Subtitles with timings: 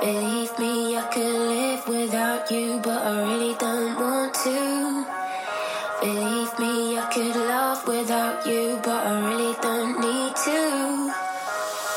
[0.00, 5.06] Believe me, I could live without you, but I really don't want to.
[6.00, 11.12] Believe me, I could love without you, but I really don't need to.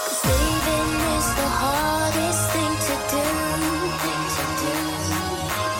[0.07, 3.25] Cause leaving is the hardest thing to do.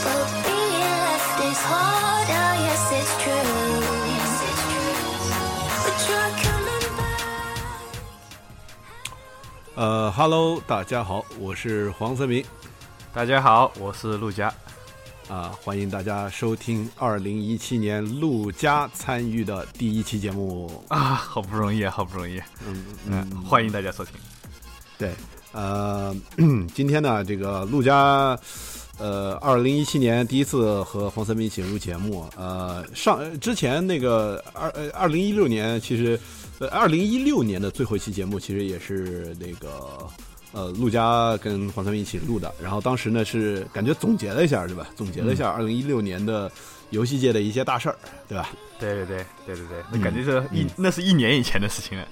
[0.03, 3.55] But being left is harder, yes, it's true.
[5.83, 7.15] But you're coming back.
[9.75, 11.20] 呃哈喽，大家好，
[11.52, 12.42] 我是黄泽明
[13.12, 14.50] 大家好，我是陆佳。
[15.28, 20.82] 啊，欢迎大家收听二零一七年陆家参与的第一期节目。
[20.88, 24.14] 啊，好不容易，好不容易，嗯嗯，欢迎大家收听。
[24.96, 25.12] 对，
[25.52, 26.16] 呃，
[26.74, 28.34] 今天呢，这个陆家，
[28.96, 32.26] 呃，二零一七年第一次和黄泽明一起录节目。
[32.34, 36.18] 呃，上之前那个二呃二零一六年，其实
[36.60, 40.08] 呃二零一六年的最后一期节目，其实也是那个。
[40.52, 44.86] 呃，陆家跟黄三明一起录的，然后当时呢是感觉总结了一下，对吧？
[44.94, 46.50] 总结了一下二零一六年的
[46.90, 47.96] 游戏界的一些大事儿，
[48.28, 48.50] 对吧？
[48.78, 52.06] 对对对对对对，那感觉是一那是一年以前的事情了。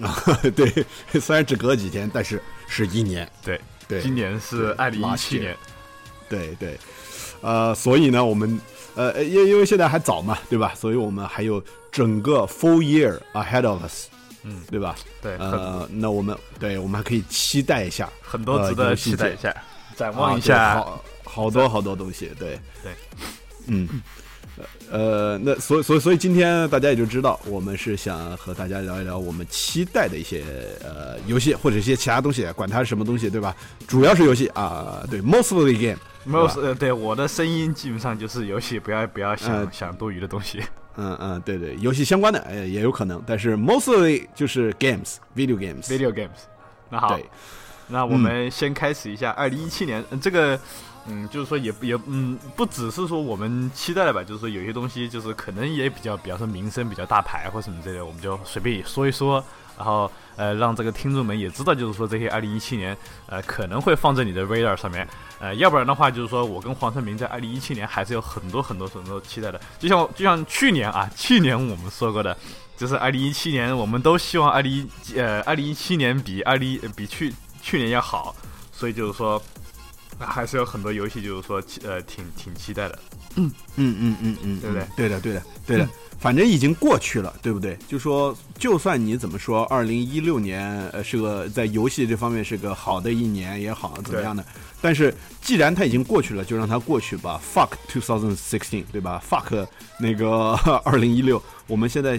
[0.00, 0.22] 啊，
[0.56, 0.84] 对，
[1.20, 3.30] 虽然只隔了几天，但是是一年。
[3.44, 5.56] 对对，今年是二零一七年。
[6.28, 6.76] 对对，
[7.40, 8.60] 呃，所以呢，我们
[8.96, 10.74] 呃，因因为现在还早嘛，对吧？
[10.74, 14.08] 所以我们还有整个 full year ahead of us，
[14.44, 14.94] 嗯，对吧？
[15.20, 19.54] 对，呃，那我们对我们还可以期待一下，很多值得期待一下，
[19.96, 22.92] 展望一啊下，好好多好多东西，对对，
[23.66, 23.88] 嗯。
[24.88, 30.44] 呃，那所以所以所以今天大家也就知道，我们是想和大家聊一聊我们期待的一些
[30.80, 33.56] 呃游戏或者一些其他东西，管它是什么东西，对吧？
[33.88, 35.98] 主要是游戏啊，对，mostly game。
[36.24, 40.62] most 呃，对我的声音基本上就是游戏，不要不要想、呃想多余的东西。
[40.96, 45.84] 嗯嗯，对对，游戏相关的呃也有可能，但是 mostly 就是 games，video games。
[45.84, 46.28] Video games。
[46.90, 47.18] 那好，
[47.88, 50.58] 那我们先开始一下二零一七年、嗯这个。
[51.06, 59.44] 嗯，就是说也也嗯，不只是说我们期待的吧，就是说有些东西就是可能也比较，比方说名声比较大牌或什么之类的，我们就随便说一说，
[59.76, 62.96] 然后呃让这个听众们也知道，就是说这些二零一七年
[63.26, 65.06] 呃可能会放在你的 radar 上面，
[65.38, 72.36] 呃要不然的话就是说我跟黄春明在二零一七年还是有很多很多很多期待的，就像就像去年啊，去年我们说过的，
[72.76, 78.34] 就是二零一七年我们都希望二零一呃二零一七年比二零比去去年要好，
[78.72, 79.40] 所以就是说。
[80.18, 82.98] 啊还是有很多游戏，就是说，呃，挺挺期待的。
[83.36, 84.86] 嗯嗯嗯嗯嗯，对不对？
[84.96, 85.88] 对的，对的，对的。
[86.20, 87.76] 反正已经过去了，对不对？
[87.88, 94.44] 就说，就算你怎么说，二零一六年呃是个在游戏这方面是个好的一年也好，怎么样的？
[94.80, 97.40] 但是既然它已经过去了，就让它过去吧。
[97.52, 99.66] Fuck 2016，对吧？Fuck
[99.98, 100.52] 那个
[100.84, 102.18] 二零一六，我们现在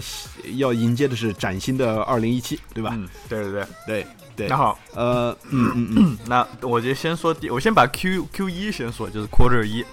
[0.56, 2.90] 要迎接的是崭新的二零一七，对吧？
[2.94, 4.06] 嗯，对对对对
[4.36, 4.46] 对。
[4.48, 9.84] 那好，呃，嗯嗯嗯， 那我就先说第，我先把 Q Q 一先说，就是 Quarter 一，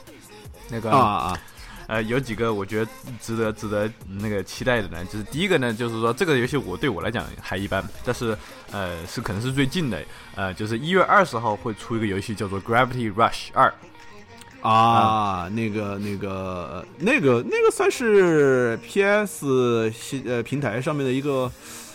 [0.70, 1.38] 那个啊啊。
[1.86, 8.36] 呃，有几个我觉得值得值得那个期待的呢，就是第一个呢，就是说这个游戏我对我来讲还一般，但是
[8.72, 10.02] 呃是可能是最近的，
[10.36, 13.74] 呃，就是一月二十号会出一个游戏叫做 Gravity Rush 二。
[14.62, 21.52] 啊，那个、那个、那个、那个算是 PS 系呃平台上面的一个，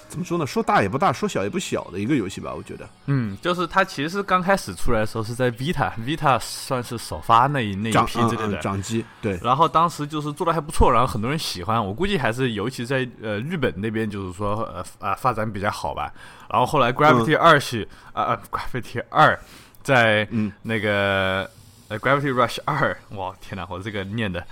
[0.09, 0.47] 怎么说呢？
[0.47, 2.89] 说大也不大，说小也不小的一个游戏吧，我觉得。
[3.07, 9.39] 嗯，就是它其实刚开始出来的时候是在 Vita，Vita 算是首发那一那一批之类的嗯掌机，对。
[9.43, 16.13] 然后当时就是做的还不错，然后很多人喜欢，我估计还是尤其在呃日本那边就是说呃啊发展比较好吧。
[16.51, 19.39] 然后后来 Gravity 二系啊啊 Gravity 二
[19.83, 21.49] 在嗯那个。
[21.91, 24.47] 呃，Gravity Rush 二，哇，天哪，我这个念的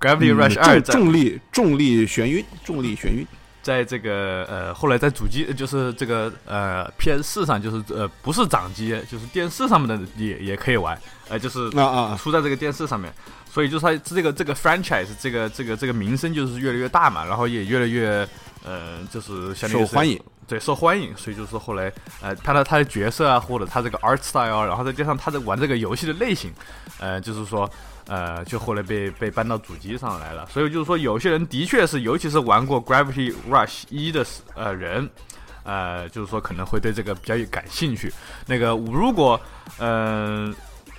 [0.00, 3.24] Gravity Rush 二、嗯、重力重力眩晕，重力眩晕，
[3.70, 10.98] 在这个呃后来在主机就是这个呃 PS 四上就是呃不是掌机，就是电视上面的也也可以玩，
[11.28, 13.12] 呃就是啊啊出在这个电视上面，
[13.48, 18.28] 所以就是它这个这个 franchise 这个这个这个名声就是越来越大嘛，然后也越来越
[18.64, 20.20] 呃就是相受欢迎。
[20.50, 26.50] 对，受欢迎，所以就是后来，呃，他的他的角色啊，或者他这个 art style，然后再加上他在玩这个游戏的类型，
[26.98, 27.70] 呃，就是说，
[28.10, 30.44] 呃，就后来被被搬到主机上来了。
[30.52, 34.26] 所以就是说，有些人的确是，尤其是玩过 Gravity Rush 一的
[34.56, 35.08] 呃人，
[35.62, 38.12] 呃，就是说可能会对这个比较感兴趣。
[38.46, 39.40] 那个如果，
[39.78, 40.52] 嗯、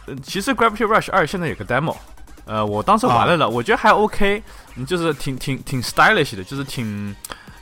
[0.06, 1.98] 呃，其实 Gravity Rush 二现在有个 demo，
[2.46, 4.42] 呃，我当时玩了了，啊、我觉得还 OK，
[4.88, 7.14] 就是挺挺挺 stylish 的，就是挺。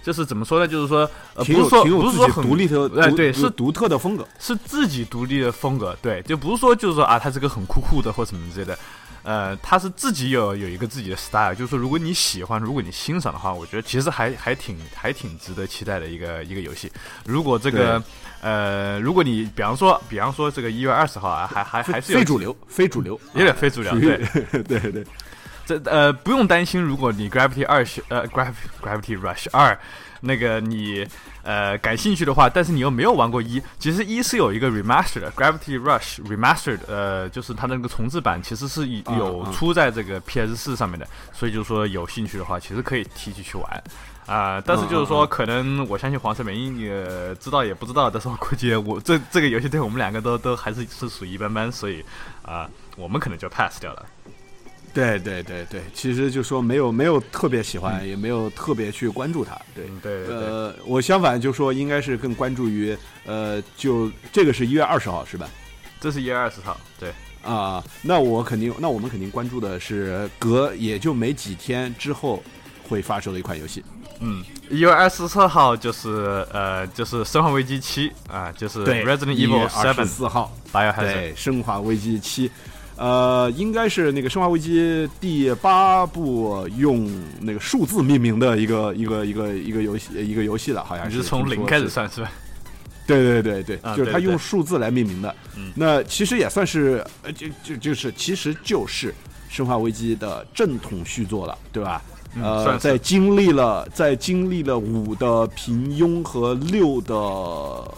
[0.02, 0.68] 就是怎么说呢？
[0.68, 1.00] 就是说，
[1.36, 8.80] 呃，不是说不是说很独立的，哎，对，是独特的风格，是自己独立的风格，对，就不是说就是说啊，它这个很酷酷的或什么之类的，
[9.30, 16.92] 呃，他是自己有有一个自己的 style，就是说如果你喜欢，如果你欣赏的话，我觉得其实还还挺还挺值得期待的一个一个游戏。
[17.26, 18.02] 如果这个
[18.42, 24.18] 呃，如果你比方说比方说这个一月二十号啊，还还还是有非主流，非主流，有点非主流，对
[24.64, 25.06] 对对。
[25.70, 29.78] 这呃不用担心，如果你 Gravity 二呃 Gravity Gravity Rush 二
[30.22, 31.08] 那个你
[31.44, 43.84] 呃感兴趣的话，但是你又没有玩过一，其实一是有一个 Remastered Gravity Rush Remastered，呃就是它那个重置版其实是有出在这个 PS 四上面的，所以就是说有兴趣的话，其实可以提起去玩
[44.26, 44.60] 啊。
[44.66, 46.86] 但是就是说可能我相信黄色美音你
[47.40, 52.04] 知道也不知道，但是我估计我这这个游戏对我们两个都都还是是属于一般般，所以
[52.42, 52.68] 啊
[52.98, 54.04] 我们可能就 pass 掉了。
[54.94, 59.60] 对对对对，其实就说没有没有特别喜欢，也没有特别去关注它。
[59.74, 65.48] 对对，呃，我相反就说应该是更关注于，呃，就这个是一月二十号是吧？
[66.00, 67.12] 这是一月二十号，对
[67.44, 72.42] 啊，那我肯定，那我们肯定关注的是隔也就没几天之后
[72.88, 73.84] 会发售的一款游戏。
[74.22, 82.50] 嗯，一月二十四号就是呃就是《生化危机七》啊，就是 Resident Evil Seven 四号，八月还在《生化危机七》。
[83.00, 87.10] 呃，应该是那个《生化危机》第八部用
[87.40, 92.30] 那个数字命名的一个一个一个一个游戏一个游戏的，好像是从零开始算是吧？
[93.08, 95.34] 对对对对，就是他用数字来命名的。
[95.76, 99.12] 那其实也算是呃，就就就是其实就是
[99.48, 102.02] 《生化危机》的正统续作了，对吧？
[102.36, 107.90] 呃，在经历了在经历了五的平庸和六的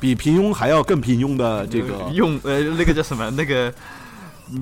[0.00, 3.72] 比平庸还要更平庸的这个用呃那个叫什么那个。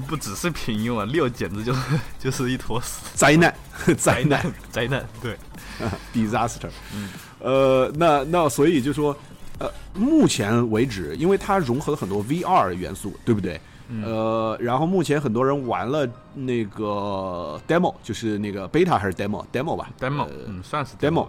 [0.07, 1.81] 不只是平庸啊，六简直就是
[2.19, 3.55] 就是一坨屎， 灾难，
[3.97, 5.37] 灾难，灾难，对，
[6.15, 6.69] disaster。
[6.95, 7.09] 嗯，
[7.41, 9.17] 呃，那那所以就说，
[9.59, 13.61] 呃，目前为止，因为它融合了很多 VR 元素，对不对？
[14.05, 21.27] 呃，然后目前很多人玩了那个 demo，就是那个 beta 还是 demo，demo 吧，demo，嗯，算是 demo，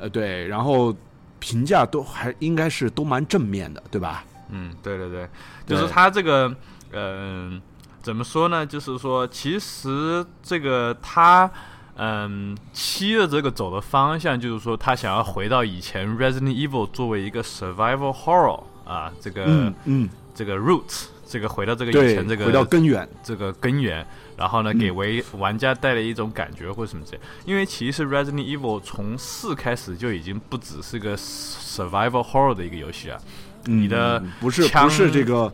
[0.00, 0.96] 呃，对，然后
[1.38, 4.24] 评价都还应该是都蛮正面的，对吧？
[4.48, 5.28] 嗯，对对对，
[5.66, 6.50] 就是它这个，
[6.92, 7.60] 嗯。
[8.02, 8.64] 怎么说呢？
[8.64, 11.50] 就是说，其实这个他，
[11.96, 24.06] 嗯，七的这个走的方向，就是说他想要回到以前 Resident Evil 作为一个 survival horror 啊，这个，嗯嗯，这个 roots，这个回到这个以前这个回到根源，这个根源，
[24.36, 27.20] 然后呢，给为玩家带来一种感觉或什么之类。
[27.44, 33.20] 因为其实 Resident Evil 从四开始就已经不只是个 survival horror 的一个游戏啊，
[33.64, 35.52] 你的不是不是这个。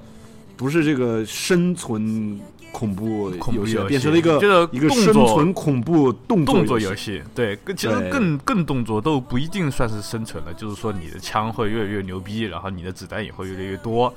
[0.57, 2.41] 不是这个生存
[2.73, 7.23] 恐怖游戏，变成了一个一个生存恐怖动动作游戏。
[7.35, 14.13] 对，其实更更动作都不一定算是生存了，就是说你的枪会越来越牛逼，然后你的子弹也会越来越多。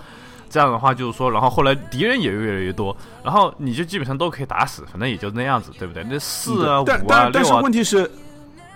[0.50, 6.04] 这样的话，就是说，然后后来敌人也越来越多，然后你就基本上都可以打死，反正也就那样子，对不对？
[6.10, 8.10] 那四啊五啊六啊，但是问题是，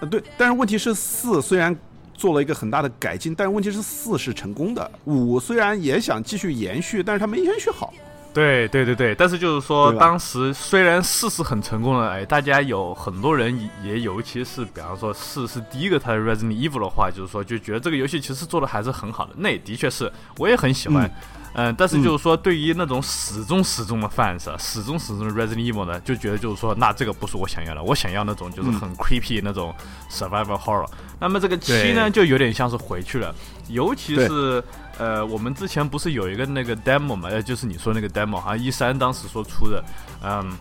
[0.02, 1.76] 呃，对，但是问题是四虽然。
[2.22, 7.92] 做了一个很大的改进，但是问题是四是成功的，五虽然也想继续延续，但是它没延续好。
[8.32, 21.06] 对对对对，但是就是说，当时虽然四是很成功的，哎，大家有很多人也尤其是比方说四是第一个他的 Resident Evil 的话，就是说就觉得这个游戏其实做的还是很好的，那也的确是，我也很喜欢。
[21.08, 21.12] 嗯，
[21.54, 29.74] 但是就是说，对于那种始终始终的 fans，始终始终的 Resident Evil 呢，就觉得就是说，那这个不是我想要的，我想要那种就是很 creepy 那种
[30.10, 30.88] survival horror。
[31.20, 33.36] 那么这个七呢，就有点像是回去了，
[33.68, 34.64] 尤其是
[34.98, 39.84] 呃，我们之前不是有一个那个 demo 嘛，呃，就是你说那个 demo 啊，一三当时说出的，
[40.24, 40.52] 嗯。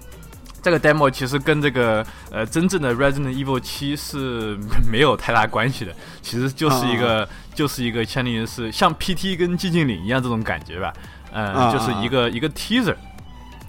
[0.63, 4.59] 这个 demo 其实跟这个呃真正的 Resident Evil 七是
[4.91, 10.93] 没有太大关系的，其实就是一个就是一个相当于是像 PT 跟寂静岭一样这种感觉吧，
[11.33, 12.95] 嗯，就是一个一个 teaser。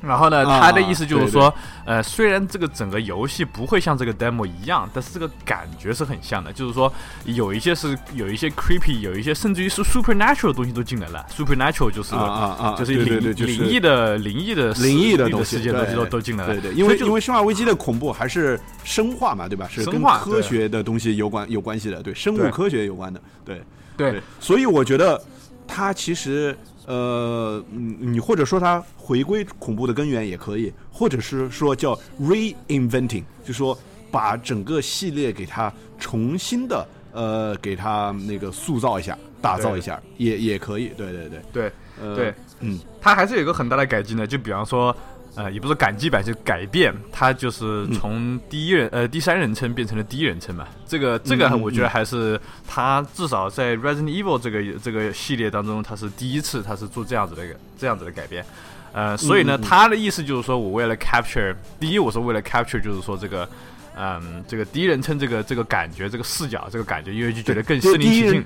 [0.01, 1.53] 然后呢，他的意思就是说，
[1.85, 6.51] 呃，虽然这个整个游戏不会像这个 demo 一样，但是这个感觉是很像的。
[6.51, 6.91] 就是说，
[7.25, 11.23] 有一些是有一些 creepy，有一些甚至于是 supernatural 的东西都进来了。
[11.29, 15.63] supernatural 就是啊啊啊，就是灵灵异的灵异的灵异的东西
[15.95, 16.53] 都都进来了。
[16.55, 19.67] 对对，因为因为生化危机的恐怖还是生化嘛，对吧？
[19.69, 23.61] 是跟科学的东西有关有关系的，对，生物科学有关的，对
[23.95, 24.19] 对。
[24.39, 25.21] 所以我觉得
[25.67, 26.57] 它其实。
[26.91, 33.77] 呃，嗯，你或者说它回归恐怖的根源也可以，或者是说叫 reinventing，就说
[34.11, 40.91] 把整个系列给它重新的呃给它那个塑造一下、打造一下，也也可以。
[40.97, 41.71] 对对对对，
[42.15, 44.95] 对，嗯，它还是有个很大的改进的，就比方说。
[45.35, 50.67] 呃，也不是改机版，就改变，它就是从第一人呃第三人称变成了第一人称嘛。
[50.85, 58.45] 这个这个我觉得还是他至少在 Resident Evil 这个这个系列当中，他是第一次，他是做这样子的一个这样子的改变。
[58.93, 63.47] 呃，所以呢，他的意思就是说我为了 capture，第一，我是为了 capture，就是说这个。
[63.93, 68.45] 嗯，这个第一人称这个这个感觉，这个视角，这个感觉，因为就觉得更身临其境。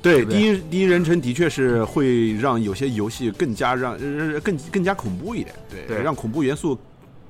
[0.00, 6.78] 对，对第一第一人称的确是会让有些游戏更加让呃更更加恐怖一点，对，对让恐怖元素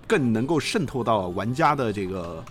[0.06, 2.44] 更能够渗透到玩家的这个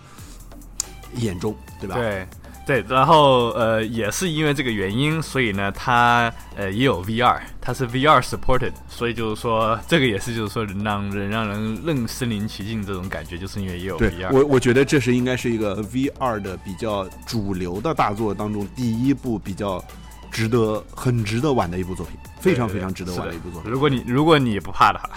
[1.16, 1.94] 眼中，对吧？
[1.96, 2.26] 对
[2.66, 14.28] 对，然后呃，也是因为这个原因，所以呢，它呃也有 VR，它是 VR supported，所以就是说这个也是就是说能让人让人更身临其境这种感觉，就是因为也有 VR。
[14.30, 19.82] 我我觉得这是应该是一个 VR 的比较主流的大作当中第一部比较
[20.30, 23.70] 值得很值得玩的一部作品，非常非常值得玩的一部作品。
[23.70, 25.10] 如果你如果你不怕的话，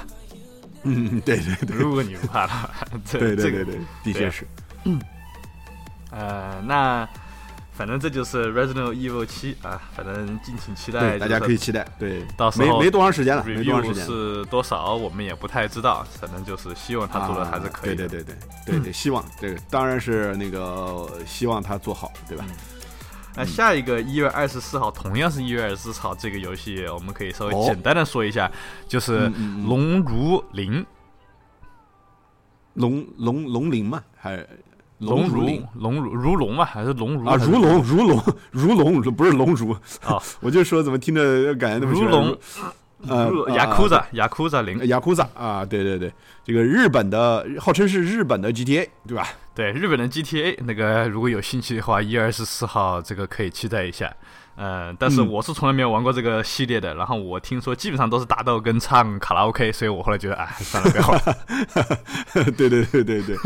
[0.83, 2.69] 嗯， 对对对如果你不怕的话，
[3.05, 4.45] 这对对这个对对，的确是。
[6.09, 7.07] 呃，那
[7.73, 10.99] 反正这就是 Resident Evil 七啊，反正敬请期待。
[10.99, 11.87] 对，大家可以期待。
[11.97, 14.05] 对，到时候没没多长时间了，没多长时间。
[14.05, 22.45] 是多少，我们也不太知道，反正就是希望他做的还是可以对对对对对对，希望这个当然是那个希望他做好，对吧？
[23.35, 27.63] 那下一个一月二十四号，同样是一月二十四号，这个游戏我们可以稍微哦。
[27.65, 28.51] 简单的说一下，
[28.87, 29.31] 就是
[29.65, 30.81] 龙如灵》，
[32.73, 34.45] 龙龙龙鳞嘛，还
[34.99, 39.71] 龙如龙如如龙嘛，还是龙如啊，如龙如龙 如龙，不是龙如
[40.03, 42.37] 啊， 我就说怎么听着感觉那么如龙，
[43.07, 46.11] 呃如啊雅库扎雅库扎零，雅库扎啊，对对对，
[46.43, 49.27] 这个日本的号称是日本的 GTA，对吧？
[49.53, 54.11] 对日本的 GTA 那个如果有兴趣的话，一月二十四号这个可以期待一下。
[54.61, 61.19] 呃，但是嗯我是从来没有玩过这个系列的，然后我听说基本上都是打斗跟唱卡拉 OK，所以我后来觉得，哎，算了，不要玩。
[62.55, 63.37] 对对对对对对，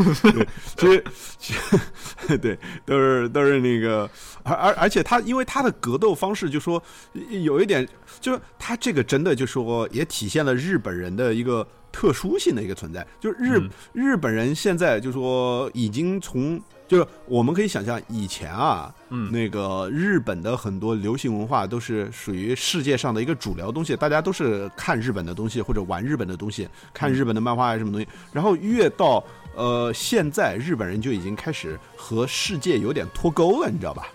[0.76, 1.04] 其实
[1.38, 4.06] 其实 对都是都是那个，
[4.42, 6.82] 而而而且他因为他的格斗方式，就说
[7.30, 7.88] 有一点，
[8.20, 16.60] 就是他这个真的就说也体现了日本人的一个特殊性的一个存在，就是日、嗯日本人现在就说已经从。
[16.88, 28.06] 就是我们可以想象，以前啊，嗯那个日本的很多流行文化都是属于世界上的一个主流东西，大家都是看日本的东西或者玩日本的东西，看日本的漫画啊什么东西。
[28.32, 29.22] 然后越到
[29.54, 34.08] 呃现在，日本人就已经开始和世界有点脱钩了，你知道吧？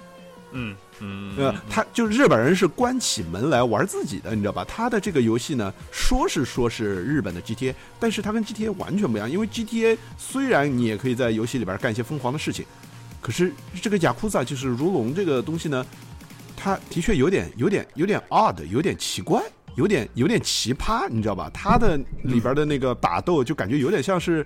[0.53, 4.63] 嗯嗯，呃，他就日本人是关起门来玩自己的，你知道吧？
[4.65, 9.29] 他的这个游戏呢，说是说是日本的 GTA，但是它跟 GTA 完全不一样。
[9.29, 12.63] 因为 GTA 虽然你也可以在游戏里边干一些疯狂的事情，
[13.19, 15.85] 可是这个雅库萨就是如龙这个东西呢，
[16.55, 19.41] 它的确有点有点有点 odd，有点奇怪，
[19.75, 21.49] 有点有点奇葩，你知道吧？
[21.53, 24.45] 它的里边的那个打斗就感觉有点像是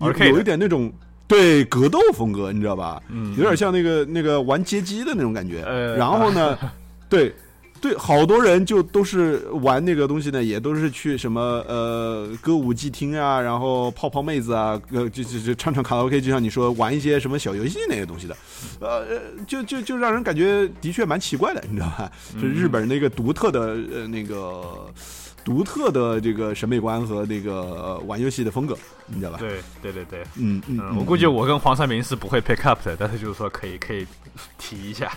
[0.00, 0.92] 有有一点那种。
[1.28, 3.02] 对格斗风格，你知道吧？
[3.10, 5.62] 嗯有点像那个那个玩街机的那种感觉。
[5.64, 6.56] 呃然后呢，
[7.08, 7.34] 对
[7.80, 18.36] 对，好多人就都是玩那个东西呢，也都是去什么呃歌舞伎厅啊，然后泡泡妹子啊，呃就就就唱唱卡拉 OK，就像你说玩一些什么小游戏那些东西的，
[18.80, 19.04] 呃，
[19.46, 22.10] 就就就让人感觉的确蛮奇怪的，你知道吧？
[22.40, 24.86] 是日本人的一个独特的呃那个。
[25.46, 28.76] 独特的这个审美观和那个、呃玩游戏的风格，
[29.06, 29.38] 你知道吧？
[29.38, 34.04] 对对对对，嗯嗯嗯，我估计我跟黄三明是不会 pick up 的，但是就是说可以可以
[34.58, 35.12] 提一下。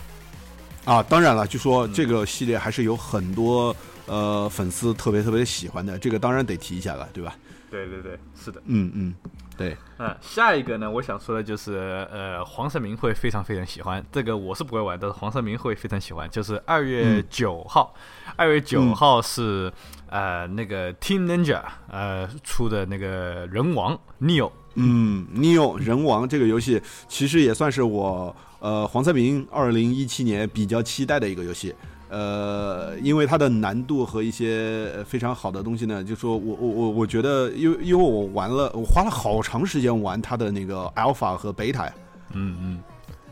[0.85, 7.35] 啊，当然了，就说嗯这个系列还是有很多呃粉丝特别特别喜欢的，这个当然得提一下了，对吧？
[7.71, 8.61] 对对对，是的。
[8.65, 9.13] 嗯嗯，
[9.57, 16.29] 对，嗯，下一个呢，我想说的就是，呃，黄胜明会非常非常喜欢这个，我是不会玩，但是黄胜明会非常喜欢。
[16.29, 17.93] 就是二月嗯九号，
[18.39, 19.69] 二、月九号是、
[20.09, 21.59] 呃那个 Team Ninja
[21.91, 31.75] 呃出的那个人王 Neo，嗯，Neo 人王这个游戏其实也算是我呃黄三明二零一七年比较期待的一个游戏。
[32.07, 41.93] 呃，因为它的难度和一些呃非常好的东西呢，就说我我我我觉得，因为因为我玩了，我花了好长时间玩它的那个 Alpha 和 Beta 呀。
[42.31, 42.83] 嗯嗯，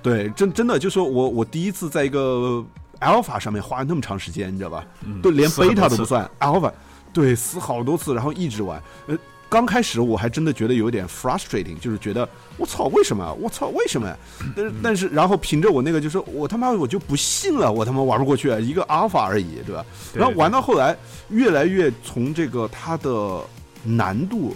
[0.04, 2.62] 对，真真的就说我我第一次在一个
[3.00, 4.86] Alpha 上面花了那么长时间，你知道吧？
[5.06, 6.72] 嗯都连死很多 Beta 都不算，Alpha，
[7.14, 8.82] 对，死好多次，然后一直玩。
[9.08, 9.18] 呃，
[9.50, 12.28] 刚开始我还真的觉得有点 frustrating，就是觉得
[12.58, 13.34] 我操，为什么？
[13.36, 14.14] 我操，为什么？
[14.56, 19.86] 但是但是，然后凭着我那个，就是我他妈我就不信了，我他妈玩不过去，一个 Alpha 而已，对吧？
[20.14, 20.98] 对然后玩到后来，
[21.30, 23.42] 越来越从这个它的
[23.84, 24.56] 难度，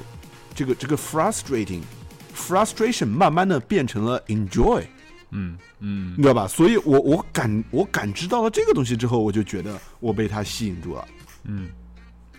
[0.53, 1.81] 这个这个 frustrating。
[2.33, 4.81] frustration 慢慢的变成了 enjoy，
[5.31, 6.47] 嗯嗯你知道吧？
[6.47, 11.05] 所以我我感我感知到了这个东西之后，我就觉得我被他吸引住了。
[11.43, 11.69] 嗯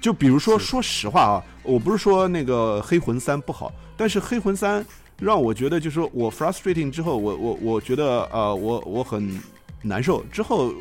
[0.00, 4.84] 就比如说，说实话啊，我不是说那个黑魂三不好，但是黑魂三
[5.20, 9.40] 让我觉得，就是说我 frustrating 之后，我我我觉得呃，我我很
[9.80, 10.75] 难受，之后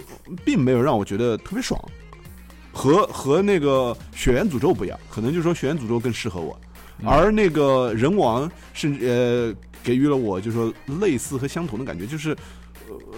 [0.44, 1.80] 并没有让我觉得特别爽。
[2.74, 6.60] 和和那个血缘诅咒不一样，可能就是说血缘诅咒更适合我，
[7.06, 9.54] 而那个人王是呃
[9.84, 12.36] 给予了我就是说类似和相同的感觉，就是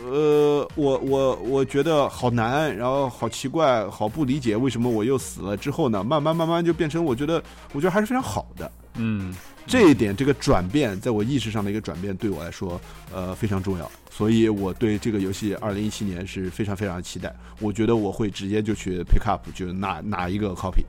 [0.06, 8.72] 呃我我我觉得好难，然后好奇怪，好不理解为什么我又死了之后呢，慢慢慢慢就变成我觉得我觉得还是非常好的。
[8.96, 9.34] 嗯，
[9.66, 12.80] 这一点，这个转变，在我意识上的一个转变，对我来说，
[13.12, 13.92] 呃，非常重要。
[14.12, 17.36] 所以我对这个游戏二零一七年是非常非常期待。
[17.60, 20.84] 我觉得我会直接就去 pick up，就哪哪一个 copy。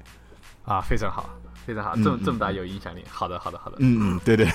[0.66, 1.30] 啊，非常好，
[1.66, 3.04] 非常好，这么这么大有影响力。
[3.08, 3.76] 好的，好的，好的。
[3.80, 4.46] 嗯嗯，对对。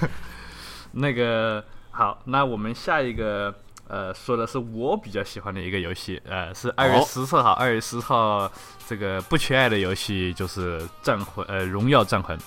[0.92, 3.54] 那个好，那我们下一个
[3.86, 8.50] 呃说的是我比较喜欢的一个游戏，呃，是二月十四号，二月十号
[8.86, 12.38] 这个不缺爱的游戏就是战魂，呃，荣耀战魂。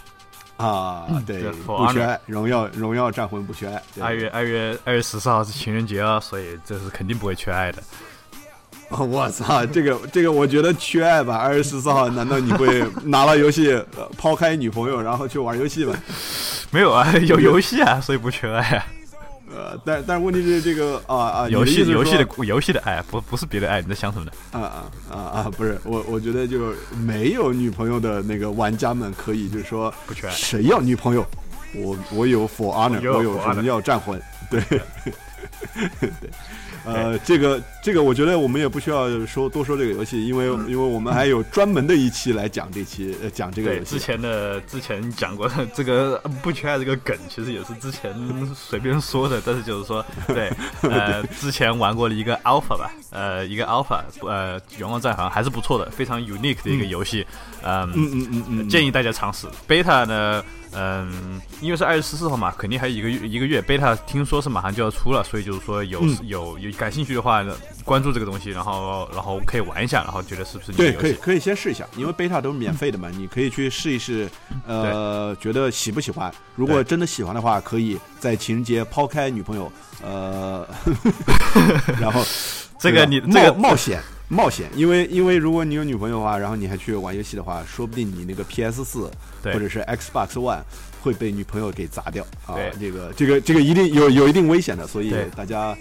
[0.57, 3.81] 啊，对，不缺爱，荣耀荣耀战魂不缺爱。
[4.00, 7.81] 二月二月二月十四号是情人节啊，所以这是肯定不会缺爱的。
[9.00, 11.38] 我操，这个这个我觉得缺爱吧。
[11.38, 13.81] 二月十四号，难道你会 拿了游戏
[14.17, 15.95] 抛开女朋友，然后去玩游戏吗？
[16.71, 18.86] 没有啊， 有游戏啊，所以不缺爱啊。
[19.53, 24.31] 呃，但但是问题是这个啊啊，游戏游戏的游戏的爱，不不是别的爱，你在想什么呢？
[24.51, 25.51] 啊啊啊啊！
[25.57, 26.74] 不是我，我觉得就
[27.05, 31.25] 没有女朋友的那个玩家们可以就是说，不缺爱，谁要女朋友？
[31.75, 34.62] 我我有 For Honor，我有荣耀战魂，对
[36.00, 36.10] 对。
[36.83, 43.91] 呃，这个这个，我觉得我们也不需要说多说这个游戏，因为因为我们还有专门的一期来讲这期呃讲这个游戏。
[43.91, 48.12] 之前的之前讲过的这个不缺爱这个梗，其实也是之前
[48.55, 57.24] 随便说的，但是就是说，对，呃， 之前玩过了一个 Alpha 吧，呃，一个 Alpha，呃，远望战魂还是不错的，非常 unique 的一个游戏，
[57.63, 59.45] 嗯嗯嗯嗯嗯，建议大家尝试。
[59.67, 60.43] Beta 呢？
[60.73, 63.61] 嗯，因为是二月十四号嘛，肯定还有一个月一个月。
[63.61, 67.43] beta 听说是马上就要出了，所以就是说有有有感兴趣的话，
[67.83, 74.29] 关注这个东西，然后然后可以玩一下，然后觉得是不是对，可以可以先试一下，因为 beta 都是免费的嘛，你可以去试一试，
[74.65, 76.33] 呃，觉得喜不喜欢？
[76.55, 80.67] 如果真的喜欢的话，可以在情人节抛开女朋友，呃，
[82.00, 82.24] 然后
[82.79, 84.01] 这个你这个冒险。
[84.31, 89.11] 冒险，因为因为如果你有女朋友的话，然后你还去玩游戏的话，说不定你那个 PS 四
[89.44, 90.61] 或者是 Xbox One
[91.01, 92.55] 会被女朋友给砸掉啊！
[92.79, 95.75] 这个这个这个一定有有一定危险的，所以大家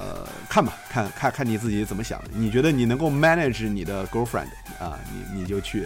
[0.00, 2.22] 呃看吧，看看看你自己怎么想。
[2.32, 4.48] 你觉得你能够 manage 你的 girlfriend
[4.80, 5.84] 啊，你你就去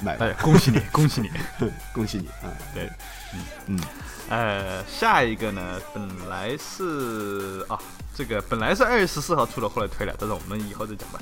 [0.00, 0.16] 买。
[0.16, 1.30] 哎，恭喜你，恭喜你，
[1.94, 2.50] 恭喜你啊！
[2.74, 2.90] 对，
[3.32, 3.80] 嗯嗯，
[4.28, 7.78] 呃，下一个呢，本来是啊。
[8.14, 11.20] 这个本来是二月十四号出的，后来推了，但是我们以后再讲吧。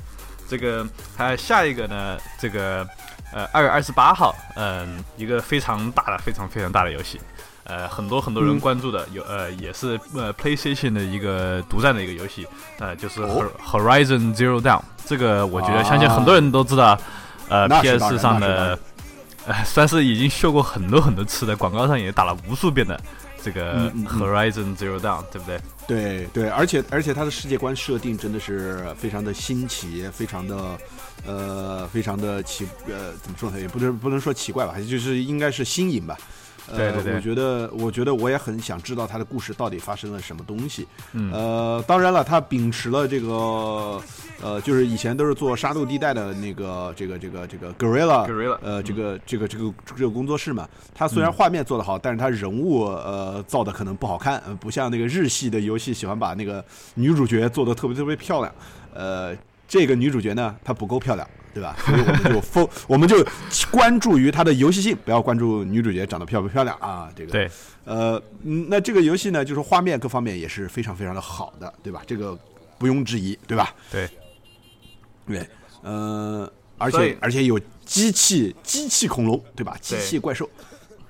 [0.49, 0.83] 这个
[1.15, 2.87] 还有下一个呢，这个
[3.31, 7.21] 呃二月二十八号，嗯，一个非常大的、非常非常大的游戏，
[7.65, 12.47] 呃，很多很多人关注的，有呃也是呃 PlayStation 的一个独占的一个游戏，
[12.79, 14.81] 呃，就是 Horizon Zero Down。
[15.05, 16.99] 这个我觉得相信很多人都知道，
[17.47, 18.79] 呃，PS 上的
[19.47, 22.99] 呃算是已经秀过很多很多次的，广告上也打了无数遍的。
[23.41, 25.61] 这个 Horizon Zero Dawn 对不对？
[25.87, 30.77] 对对，而且而且它的世界观设定真的是非常的新奇，非常的
[31.25, 33.57] 呃，非常的奇呃，怎么说呢？
[33.59, 36.17] 也不能不能说奇怪吧，就是应该是新颖吧。
[36.75, 40.87] 对对对，我觉得，我觉得我也很想知道他的故事到底发生了什么东西。
[41.13, 44.01] 嗯，呃，当然了，他秉持了这个，
[44.41, 50.67] 呃，就是以前都是做沙漏地带的那个，这个这个这个 Gorilla，呃，这个这个这个这个工作室嘛。
[50.93, 56.63] 他虽然画面做得好，但是他人物呃造的可能不好看，不像那个日系的游戏喜欢把那个
[56.95, 58.53] 女主角做的特别特别漂亮。
[58.93, 59.35] 呃，
[59.67, 61.27] 这个女主角呢，她不够漂亮。
[61.53, 61.75] 对吧？
[61.79, 63.25] 所以我们就封， 我们就
[63.71, 67.09] 关注于它的游戏性，不要关注女主角长得漂不漂亮啊。
[67.15, 67.49] 这个对，
[67.85, 72.01] 呃，那这个游戏呢，就是画面各方面也是非常非常的好的，对吧？
[72.05, 72.37] 这个
[72.77, 73.73] 不庸置疑，对吧？
[73.91, 74.07] 对，
[75.25, 75.49] 对，
[75.81, 79.75] 呃，而且而且有机器机器恐龙，对吧？
[79.81, 80.49] 机器怪兽，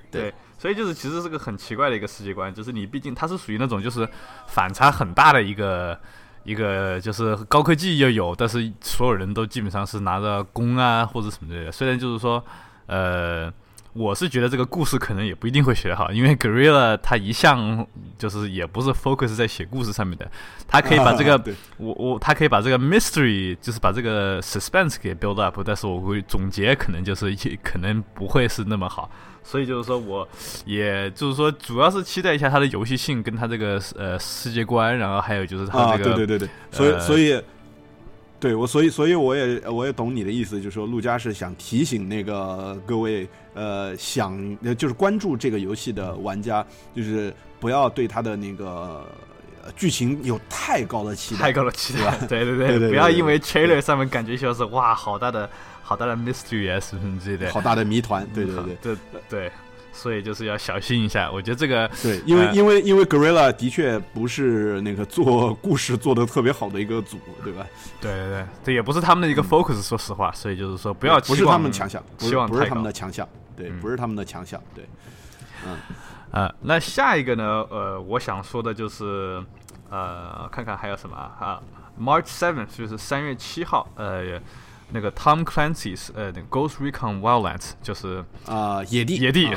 [0.09, 4.07] 对，所以就是其实是个很奇怪的一个世界观，就是你毕竟它是属于那种就是
[4.47, 5.99] 反差很大的一个。
[6.47, 11.71] 一个就是高科技又有，但是所有人都基本上是拿着弓啊或者什么之类的。
[11.73, 12.41] 虽然就是说，
[12.85, 13.51] 呃，
[13.91, 17.85] 我是觉得这个故事可能也不一定会写好，因为 Gorilla 他一向
[18.17, 20.31] 就是也不是 focus 在写故事上面的，
[20.65, 29.11] 他可以把这个我我他可以把这个 mystery 就是把这个 suspense 给 build up，但是我会总结可能就是可能不会是那么好。
[29.49, 30.27] 所以就是说，我
[30.65, 37.41] 也就是说，主要是期待一下它的游戏性跟它这个呃世界观，然后还有就是它这个对对对对，所以所以，
[38.41, 44.37] 对我所以所以我也我也懂你的意思，就是说陆家是想提醒那个各位呃想
[44.75, 49.05] 就是关注这个游戏的玩家，就是不要对他的那个
[49.77, 55.49] 剧情有太高的期待，太高的期待，对对对对，不要因为 trailer 上面感觉就是哇，好大的
[55.87, 59.51] 好大的 mystery 啊什么之类的，好大的谜团，对对对对对。
[59.93, 67.65] 所以就是要小心一下，我觉得这个对，因为因为因为 Gorilla 的确不是那个做故事做的特别好的一个组，对吧？
[67.99, 74.87] 对对对，这也不是他们的一个 focus，说实话，所以就是说不要不是他们强项，希望不是他们的强项，对，不是他们的强项，对，
[75.65, 75.75] 嗯
[76.29, 77.65] 呃，那下一个呢？
[77.71, 79.43] 呃，我想说的就是
[79.89, 81.59] 呃，看看还有什么啊
[81.99, 84.39] ？March seventh 就是三月七号，呃。
[84.91, 89.49] 那个 Tom Clancy's 呃，那个 Ghost Recon Wildlands 就是啊，野地，野地，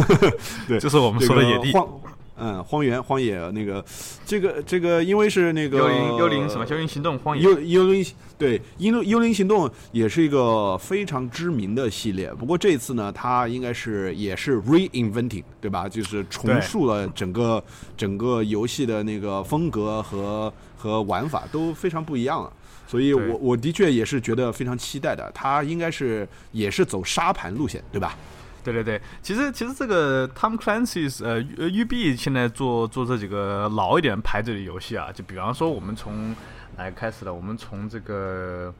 [0.68, 1.88] 对，就是我们说的野地，荒，
[2.36, 3.84] 嗯，荒原，荒野那个，
[4.26, 6.66] 这个这个，因为是那个幽灵，幽灵什么？
[6.66, 8.06] 幽灵行动，荒野，幽幽灵，
[8.38, 12.32] 对，幽幽灵行动也是一个非常知名的系列。
[12.34, 15.88] 不过这次呢，它应该是也是 reinventing，对吧？
[15.88, 17.62] 就是重塑了整个
[17.96, 22.50] 整个游戏的那个风格和和玩法都非常不一样了。
[22.86, 25.30] 所以，我我的确也是觉得非常期待的。
[25.32, 28.16] 他应该是也是走沙盘路线，对吧？
[28.64, 36.34] 对对对，其实其实这个 Tom Clancy's 呃呃 UB 现在做做这几个老一点牌子的游戏啊，就比方说我们从
[36.76, 38.74] 来开始的，我们从这个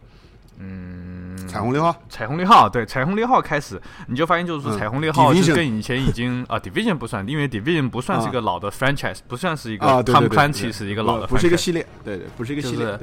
[0.61, 12.99] 嗯彩虹六号，彩虹六号对彩虹六号开始，你就发现就是说彩虹六号是跟以前已经 啊 Division 不算，因为 Division 不算是一个老的 franchise，不算是一个 Tom Clancy 是一个老的，不是一个系列，对对，不是一个系列。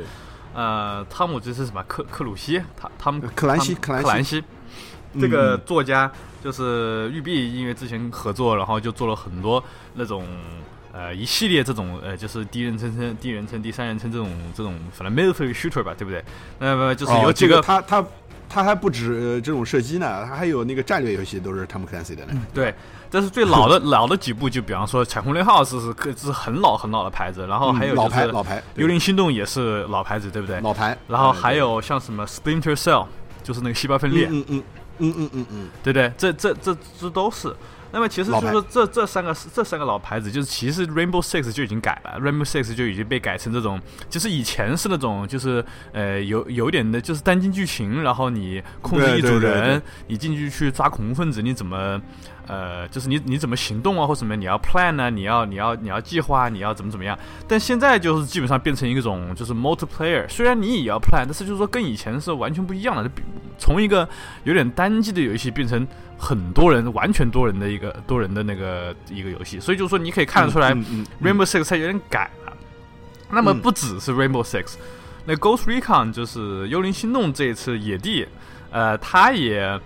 [0.53, 1.83] 呃，汤姆这是什么？
[1.87, 4.43] 克克鲁西，他他们克兰西，克兰西，
[5.19, 6.09] 这个作家
[6.43, 10.25] 就是玉碧，因为之前合作，然后就做了很多那种
[10.97, 16.23] 呃一系列这种呃就是第一人称称、第一人称、第三人称这种这种反正 military shooter 吧，对不对？
[16.57, 18.03] 那么就是有几个他他。
[18.49, 22.41] 他还不止这种射击呢，他还有那个战略游戏，都是 Tom Clancy 的呢。
[22.53, 22.73] 对，
[23.11, 30.61] 但是最老的 老的几部，就比方说《彩虹六号》是是是很老很老的牌子，然后还有老牌老牌，《幽灵心动》也是老牌子，对不对？
[30.61, 30.97] 老牌。
[31.09, 33.05] 然后还有像什么 Splinter Cell，
[33.43, 34.63] 就是那个细胞分裂，嗯嗯
[34.99, 36.09] 嗯嗯嗯嗯，对不对？
[36.17, 37.53] 这这这这都是。
[37.91, 52.01] 那么其实就是这这三个这三个老牌子，就是其实 Rainbow Six 就已经改了，Rainbow Six 就已经被改成这种，就是以前是那种就是呃有有点的就是单机剧情，然后你控制一组人，你进去去抓恐怖分子，你怎么？
[52.47, 54.33] 呃，就是你你怎么行动啊，或什么？
[54.33, 55.09] 你要 plan 呢？
[55.09, 56.47] 你要你要你要计划？
[56.47, 57.17] 你要怎么怎么样？
[57.45, 63.11] 但现在就是基本上变成一种就是 multiplayer，虽然你也要 plan，但是就是说跟以前是完全不一样的，
[63.57, 64.07] 从一个
[64.45, 65.85] 有点单机的游戏变成
[66.17, 69.59] 很多人完全多人的一个多人的那个一个游戏。
[69.59, 70.73] 所以就是说你可以看得出来
[71.21, 72.53] ，Rainbow Six 它有点改了。
[73.29, 74.75] 那么不只是 Rainbow Six，
[75.25, 78.25] 那 Ghost Recon 就是幽灵心动这一次野地，
[78.71, 79.77] 呃，它也。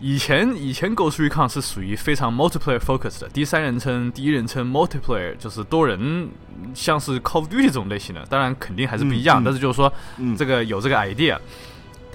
[0.00, 6.28] 以前以前 Ghost Recon 是属于非常 multiplayer focus 的，第三人称、第一人称 multiplayer 就是多人，
[6.74, 9.92] 像是 Call of Duty 这种类型的，当然肯定还是不一样，但是就是说，
[10.36, 11.38] 这个有这个 idea。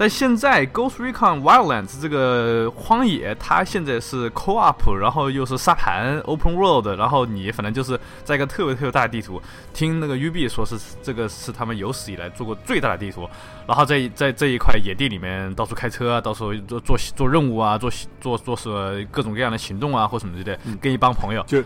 [0.02, 9.40] 但现在《Ghost Recon Wildlands》这个荒野，它现在是 Co-op，然后又是沙盘 Open World，然后你反正就是在一个特别特别大的地图。
[9.72, 13.30] 听那个 UB 说是这个是他们有史以来做过最大的地图。
[13.64, 17.88] 然后在在这一块野地里面到处开车啊，到处做做做任务啊，做
[18.20, 21.62] 做做是各种各样的行动啊，或什么之类的，跟一帮朋友就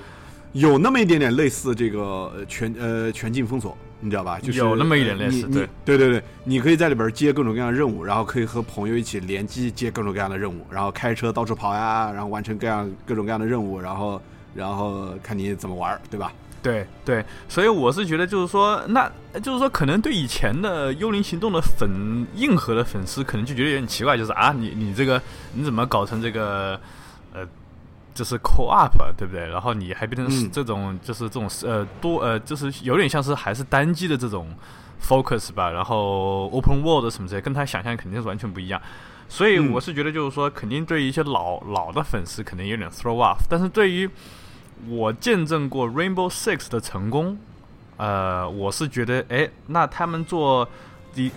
[0.52, 3.74] 有那么一点点类似这个全呃全境封锁。
[4.06, 4.38] 你知道吧？
[4.40, 14.22] 就是有那么一点类似，对对对对，你可以在里边接各种各样的任务，然后可以和朋友一起联机接各种各样的任务，然后开车到处跑呀，然后完成各样各种各样的任务，然后
[14.54, 16.32] 然后看你怎么玩，对吧？
[16.62, 19.08] 对对，所以我是觉得就是说，那
[19.42, 25.20] 就是说，可能对以前的《幽灵行动》的粉硬核的粉丝，可能就觉得有点奇怪，就是啊，你你这个
[25.52, 26.40] 你怎么搞成这个
[26.72, 26.80] 呃？
[28.16, 29.46] 就是 co-op 对不对？
[29.46, 34.48] 然后你还变成这种，就是这种呃多呃，就是有点像是还是单机的这种
[35.00, 35.70] focus 吧。
[35.70, 38.80] 然后 open world 什么之类，跟他想象肯定是完全不一样。
[39.28, 43.44] 所以我是觉得，就是说，肯定对于一些老老的粉丝，可能有点 throw off。
[43.48, 44.08] 但是对于
[44.88, 47.38] 我见证过 Rainbow Six 的成功，
[47.98, 50.66] 呃，我是觉得，哎，那他们做。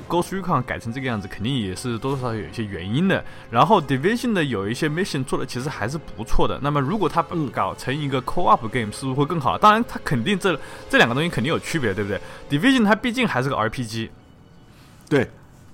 [0.07, 3.23] Ghost Recon 改成这个样子，肯定也是多多少少有一些原因的。
[3.49, 6.59] 然后 Division 的有一些 mission 做的其实还是不错的。
[6.61, 9.57] 那么如果它搞成一个 Co-op game，是不是会更好？
[9.57, 14.09] 当然，它肯定这这两个东西肯定有区别，对不对？Division 它毕竟还是个 RPG，
[15.09, 15.29] 对。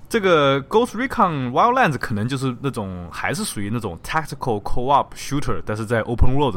[0.08, 6.56] 这个 Ghost Recon Wildlands 可能就是那种还是属于那种 tactical co-op shooter，但是在 open world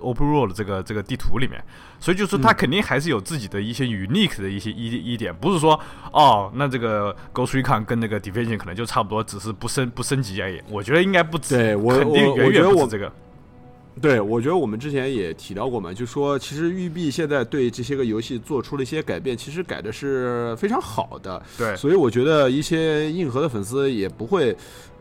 [0.00, 1.62] open world 这个这个地图里面，
[1.98, 5.78] 所以就是他肯定还是有自己的一些 unique 的一些一一点，不是说
[6.12, 10.60] 哦，那这个 Ghost Recon 跟那个 Division 可能就差不多，只是不升不升级而已。
[10.70, 13.12] 我觉得应该不止，对我肯定远远不止这个。
[13.98, 21.42] 对，我觉得我们之前也提到过嘛，就说其实育碧现在对这些个游戏做出了一些改变，其实改的是非常好的。
[21.56, 24.54] 对所以我觉得一些硬核的粉丝也不会，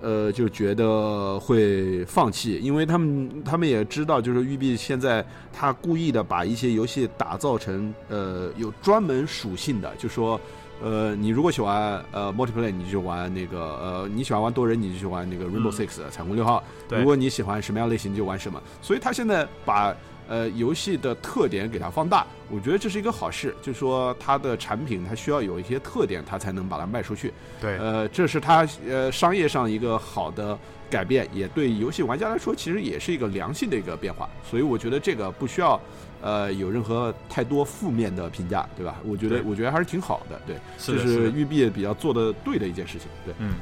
[0.06, 10.40] 呃，就觉得会放弃，因为他们他们也知道，就是育碧现在他故意的把一些游戏打造成呃有专门属性的，就说。
[10.84, 16.62] 呃，你如果喜欢呃 multiplayer，你就玩那个呃，你喜欢玩多人，你就去玩那个 Rainbow Six、彩虹六号。
[16.90, 18.62] 对如果你喜欢什么样类型，你就玩什么。
[18.82, 19.96] 所以他现在把
[20.28, 23.56] 呃游戏的特点给它放大，我觉得这是一个好事。
[23.62, 27.34] 就是说它的产品它需要有一些特点，它才能把它卖出去。
[27.62, 30.58] 对，呃，这是它呃商业上一个好的
[30.90, 34.30] 改变，也对游戏玩家来说其实也是一个良性的一个变化。
[34.50, 35.80] 所以我觉得这个不需要
[36.22, 38.96] 呃有任何太多负面的评价，对吧？
[39.06, 40.98] 我觉得我觉得还是挺好的，对，这。
[41.06, 43.34] 是育碧比较做的对的一件事情，对。
[43.38, 43.54] 嗯，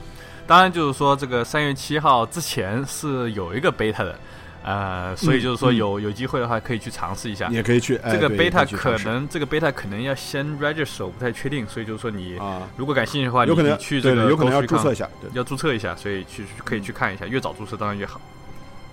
[0.48, 4.18] 当然就是说这个三月七号之前是有一个 beta 的，
[4.64, 7.48] 呃，所以就是说嗯有、有机会的话可以去尝试一下。
[7.50, 15.30] 你也可以去，哎这个贝塔可 beta 可能这个 beta 可能要先 register，我不太确定，所以就是说你啊，如果感兴趣的话，有可能去这个有可能要注册一下，对。
[15.34, 18.22] 要注册一下，所以去可以去看一下，越早注册当然越好。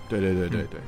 [0.09, 0.79] 对对对对对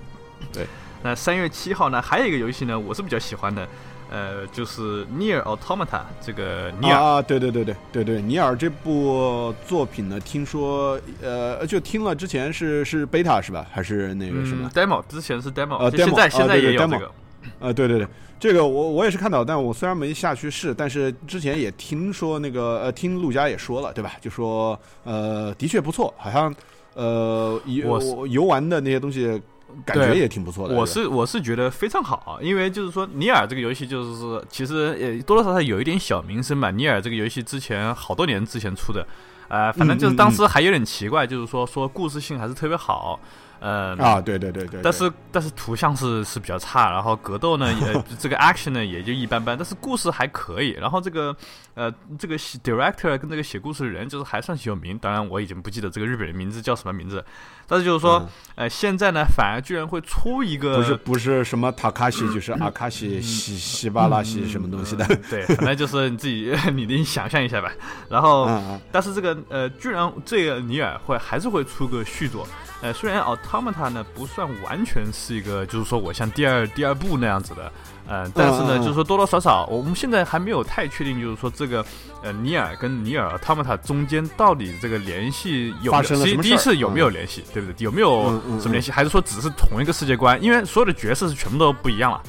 [0.51, 0.67] 对，
[1.01, 3.65] 那三月七号呢，还有一个游戏呢，我是比较喜欢的，
[4.11, 6.97] 呃，就是 Near Automata 这个尼尔。
[6.97, 13.65] 啊，对对对对对对，尼尔这部作品呢，听说呃，就听了之前是是 beta 是吧？
[13.71, 17.11] 还是那个什么嗯？，demo 之前是 demo，、呃现 demo，在、啊现在也有 demo 这个。
[17.59, 18.07] 呃，对对对，
[18.39, 24.13] 这个我我也是看到，但我虽然没下去试，但是之前也听说那个呃，听陆家也说了，对吧？
[24.21, 26.53] 就说呃，的确不错，好像
[26.93, 29.41] 呃游我游玩的那些东西
[29.85, 30.75] 感觉也挺不错的。
[30.75, 36.71] 我是我是觉得非常好啊，因为就是说尼尔这个游戏就是说其实呃多多少少有一点小名声吧。
[36.71, 39.05] 尼尔这个游戏之前好多年之前出的，
[39.47, 43.19] 呃，反正就是当时还有点奇怪，就是说说故事性还是特别好，
[43.63, 50.71] 呃啊，对对对对，但是但是图像是是比较差，然后格斗呢也 这个 action 呢也就一般般，但是故事还可以。
[50.71, 51.33] 然后这个
[51.73, 57.23] 呃这个 director 跟这个写故事的人就是还算是有名，当然我已经不记得这个日本人名字叫什么名字，
[57.65, 65.05] 但是就是说、嗯呃现在呢反而居然会出一个不是不是什么塔卡西，就是阿卡西西西巴拉西什么东西的。
[65.05, 67.71] 嗯对，反正就是你自己 你你想象一下吧。
[68.09, 72.45] 然后嗯嗯但是这个呃，居然这个尼尔会还是会出个续作。
[72.83, 77.71] 呃，虽然 Automata 呢不算完全是一个，就是说我像第二第二部那样子的，
[78.05, 81.83] 呃，但是呢，就是说多多少少，我们现在还没有太确定，就是说这个
[82.21, 86.03] 呃尼尔跟尼尔 Automata 中间到底这个联系有没发有？
[86.03, 87.83] 其实第一次有没有联系，对不对？
[87.85, 88.91] 有没有什么联系？
[88.91, 90.37] 还是说只是同一个世界观？
[90.43, 92.21] 因为所有的角色是全部都不一样了。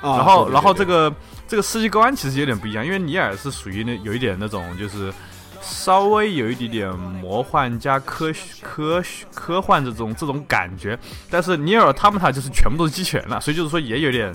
[0.00, 1.12] 啊，然后，对对然后这个
[1.48, 5.12] 这个世界观其实有点不一样，因为尼尔是属于那有一点那种就是
[5.60, 9.02] 稍微有一点点魔幻加科科
[9.34, 10.98] 科幻这种这种感觉，
[11.30, 14.34] 但是尼尔他们他就是全部都是机器人了，所以就是说也有点。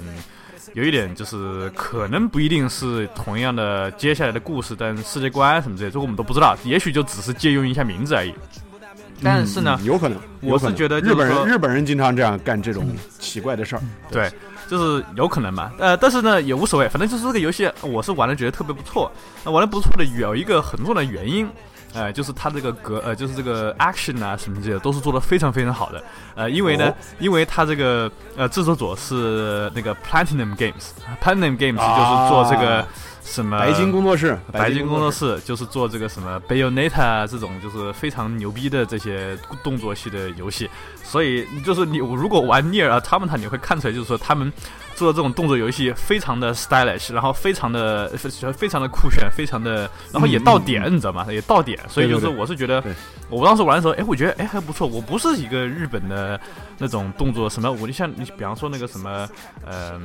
[0.74, 8.34] 有一点就是可能不一定是同样的接下来的故事，但世界观什么之类，这个我们都不知道，也许就只是借用一下名字而已。
[9.24, 13.82] 但是呢嗯，有可能，我有可能是觉得是日本人日本人经常这样干这种奇怪的事儿。
[14.12, 14.30] 对，
[14.69, 15.71] 就是有可能嘛。
[15.78, 19.12] 呃，但是呢也无所谓，反正就是这个游戏我是玩的觉得特别不错。
[19.43, 21.47] 那玩的不错的有一个很重要的原因。
[21.93, 26.04] 呃，就是它这个格呃，就是这个 action 啊什么之类的，都是做的非常非常好的。
[26.36, 32.88] 呃，因为呢，哦因为它这个呃制作组是那个 Platinum Games，Platinum Games 就是做这个啊
[33.26, 40.70] 什么白金工作室，白金工作室，就是做这个什么 Bayonetta 这种就是非常牛逼的这些动作系的游戏，
[41.04, 44.54] 所以就是你如果玩 Nier Automata，你会看出来就是说他们
[44.95, 51.25] 做的这种动作游戏非常的 stylish，然后非常的非非常的酷炫，非常的，然后也到点，你知道吗？
[51.29, 52.93] 也到点，所以就是我是觉得对，
[53.29, 54.88] 我当时玩的时候，哎，我觉得哎还不错。
[54.88, 56.39] 我不是一个日本的
[56.77, 59.27] 那种动作什么，我就像你比方说那个什么，
[59.65, 59.99] 呃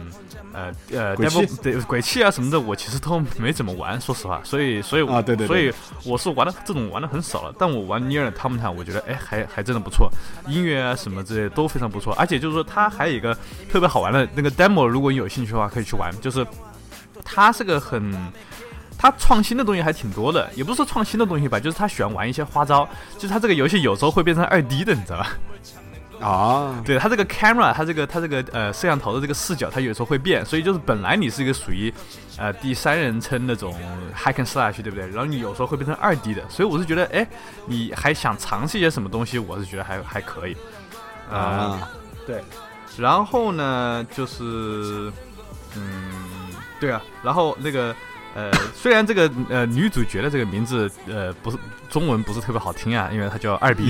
[0.53, 1.29] 呃呃鬼
[1.63, 4.41] 对鬼泣啊什么的，我其实都没怎么玩，说实话。
[4.43, 5.73] 所以所以啊对对对所以
[6.05, 7.55] 我是玩的这种玩的很少了。
[7.59, 10.11] 但我玩 Nier Automata，我觉得哎还还真的不错，
[10.49, 12.15] 音乐啊什么之类都非常不错。
[12.15, 13.37] 而且就是说它还有一个
[13.71, 16.47] 特别好玩的那个 demo，如果你有兴趣的话可以去玩，就是
[17.25, 18.15] 它是个很。
[19.03, 25.31] 它创新的东西还挺多的，也不是说创新的东西吧，就是他喜欢玩一些花招，就是他这个游戏有时候会变成二 D 的，你知道吧？
[26.21, 31.91] 啊， 对它这个 camera，它这个它这个呃摄像头的这个视角，它有时候会变，所以就是本来你是一个属于
[32.37, 33.75] 呃第三人称那种
[34.15, 35.07] hack and slash，对不对？
[35.07, 37.27] 然后你有时候会变成二 D 的，所以我是觉得，哎，
[37.65, 40.55] 你还想尝试一些什么东西，我是觉得还还可以。
[41.31, 41.91] 呃啊，
[42.27, 42.45] 对，
[43.01, 45.11] 然后呢，就是，
[45.75, 46.13] 嗯，
[46.79, 47.97] 对啊，然后那个，
[48.35, 51.57] 呃，虽然这个呃女主角的这个名字，呃，不是
[51.89, 53.85] 中文不是特别好听啊，因为她叫二 B，、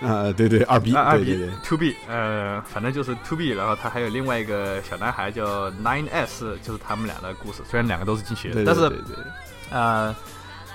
[0.00, 7.62] 嗯啊，对对，二 B，二对对 B 对，Two B，呃，反正就是 Two B，然后他还有另外一个小男孩叫 Nine S，就是他们俩的故事。
[7.70, 9.24] 虽然两个都是进去的，对但是对对对
[9.70, 10.14] 呃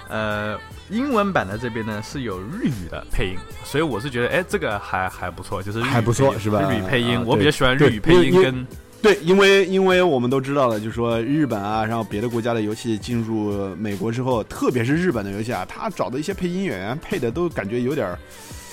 [0.09, 0.57] 呃，
[0.89, 8.67] 英文版的这边呢是有日语的配音，所以我是觉得，哎，这个还还不错，就是还不错是吧日语配音，啊我比较喜欢日语配音跟
[9.01, 18.19] 对，因为因为我们都知道了，就是说日本啊，然后别的国家的游戏进入美国之后，特别是日本的游戏啊，他找的一些配音演员配的都感觉有点儿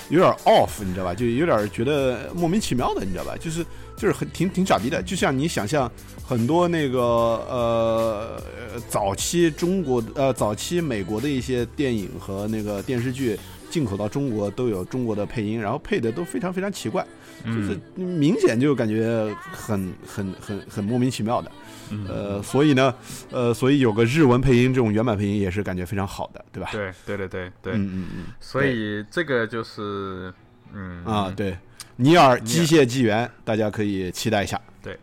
[0.09, 1.15] 有点儿 off，你知道吧？
[1.15, 3.37] 就有点觉得莫名其妙的，你知道吧？
[3.39, 3.65] 就是
[3.97, 5.91] 就是很挺挺傻逼的，就像你想象
[6.25, 8.43] 很多那个呃
[8.89, 13.39] 早期中国呃早期美国的一些电影和那个电视剧
[13.71, 17.05] 进口到中国都有中国的配音，然后配的都非常非常奇怪。
[17.45, 18.05] 就是嗯。
[18.19, 21.53] 明显就感觉很很很很莫名其妙的，
[21.91, 22.07] 嗯。
[22.09, 22.95] 呃，所以呢，
[23.31, 26.71] 呃，所以有个日文配音这种原版配音也是感觉非常好的，对吧？
[26.73, 27.53] 对对对对。
[27.63, 30.33] 对，嗯嗯嗯，所以这个就是
[30.73, 31.05] 嗯。
[31.05, 31.57] 啊，对，
[31.97, 34.61] 尼尔机械纪元，大家可以期待一下。
[34.83, 34.99] 对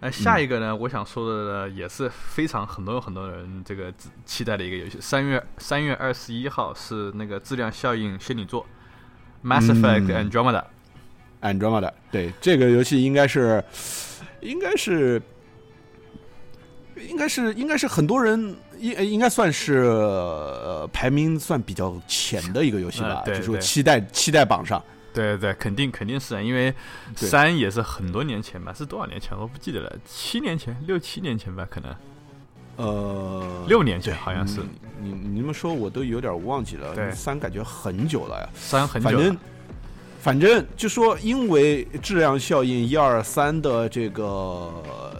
[0.00, 3.92] 呃，下一个呢，我想说的呢，也是非常很多很多人这个
[4.24, 4.98] 期待的一个游戏。
[5.00, 8.66] 三月三月二十一号是那个质量效应仙女座
[9.42, 10.64] ，Mass Effect 嗯 Andromeda。
[11.42, 13.62] Andromeda，对这个游戏应该是，
[14.40, 15.20] 应该是，
[16.96, 24.82] 应该是应该是很多人应应该算是、呃、排名算比较前的一个游戏吧，呃对就说对期待期待榜上。
[25.12, 26.72] 对对对，肯定肯定是啊，因为
[27.14, 31.94] 三也是很多年前吧，是多少年前我不记得了，七年前、六七年前吧，可能
[32.76, 34.60] 呃，六年前好像是
[35.00, 38.48] 你你你们说我都有点忘记了，对三感觉很久了呀。
[38.54, 39.16] 三很久了。
[39.16, 39.38] 反正
[40.20, 44.72] 反正就说，因为质量效应一二三的这个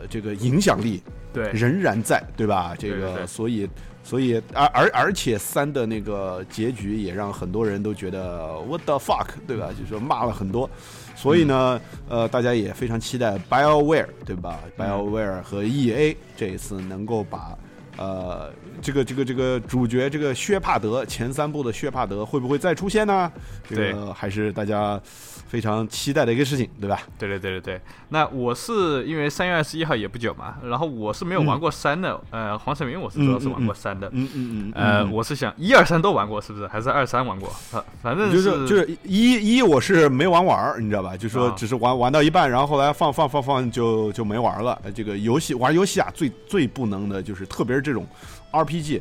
[0.09, 2.75] 这个影响力对仍然在，对吧？
[2.79, 3.69] 这个所以
[4.11, 9.71] 所以而而而且三的那个结局也让很多人都觉得 what the fuck，对吧？
[9.79, 10.69] 就是说骂了很多。
[11.15, 17.57] 所以呢，呃，大家也非常期待 BioWare，对吧？BioWare 和 EA 这一次能够把
[17.97, 23.31] 呃这个这个这个主角这个薛帕德前三部的薛帕德会不会再出现呢？
[23.69, 25.01] 这个还是大家
[25.51, 27.03] 非常期待的一个事情，对吧？
[27.19, 36.69] 对对对对对，那我是因为三月二十一号也不久嘛，然后我是没有玩过三的，呃，黄晓明我是主要是玩过三的，嗯嗯嗯，呃，嗯我是想一二三都玩过，是不是？
[36.69, 37.49] 还是二三玩过？
[37.73, 41.17] 啊，反正就是就是一一我是没玩完，你知道吧？
[41.17, 44.79] 就说啊只是玩玩到一半，然后后来放放放放就就没玩了。
[44.85, 48.07] 呃这个游戏玩游戏啊，最最不能的就是，特别是这种
[48.53, 49.01] RPG，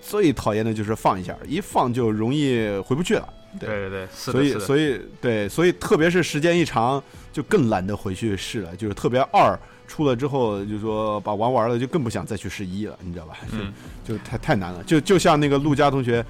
[0.00, 3.28] 最讨厌的就是放一下，一放就容易回不去了。
[3.58, 8.74] 对对对，所以所以对，所以特别是时间一长，就更懒得回去试了。
[8.76, 13.34] 就是特别二出了之后，就说把玩完了，就更不想再去试一了，你知道吧？
[13.52, 13.72] 嗯，
[14.04, 14.82] 就太太难了。
[14.84, 16.24] 就就像那个陆佳同学，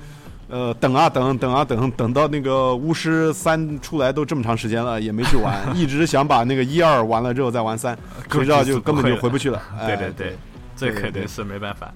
[0.48, 7.96] 呃，等啊等，等啊等，等到那个巫师三出来都这么长时间了，也没去玩， 一直想把那个一二完了之后再玩三，
[8.30, 9.62] 谁知道就根本就回不去了。
[9.80, 10.37] 哎对对对
[10.78, 11.92] 对对肯定是没办法。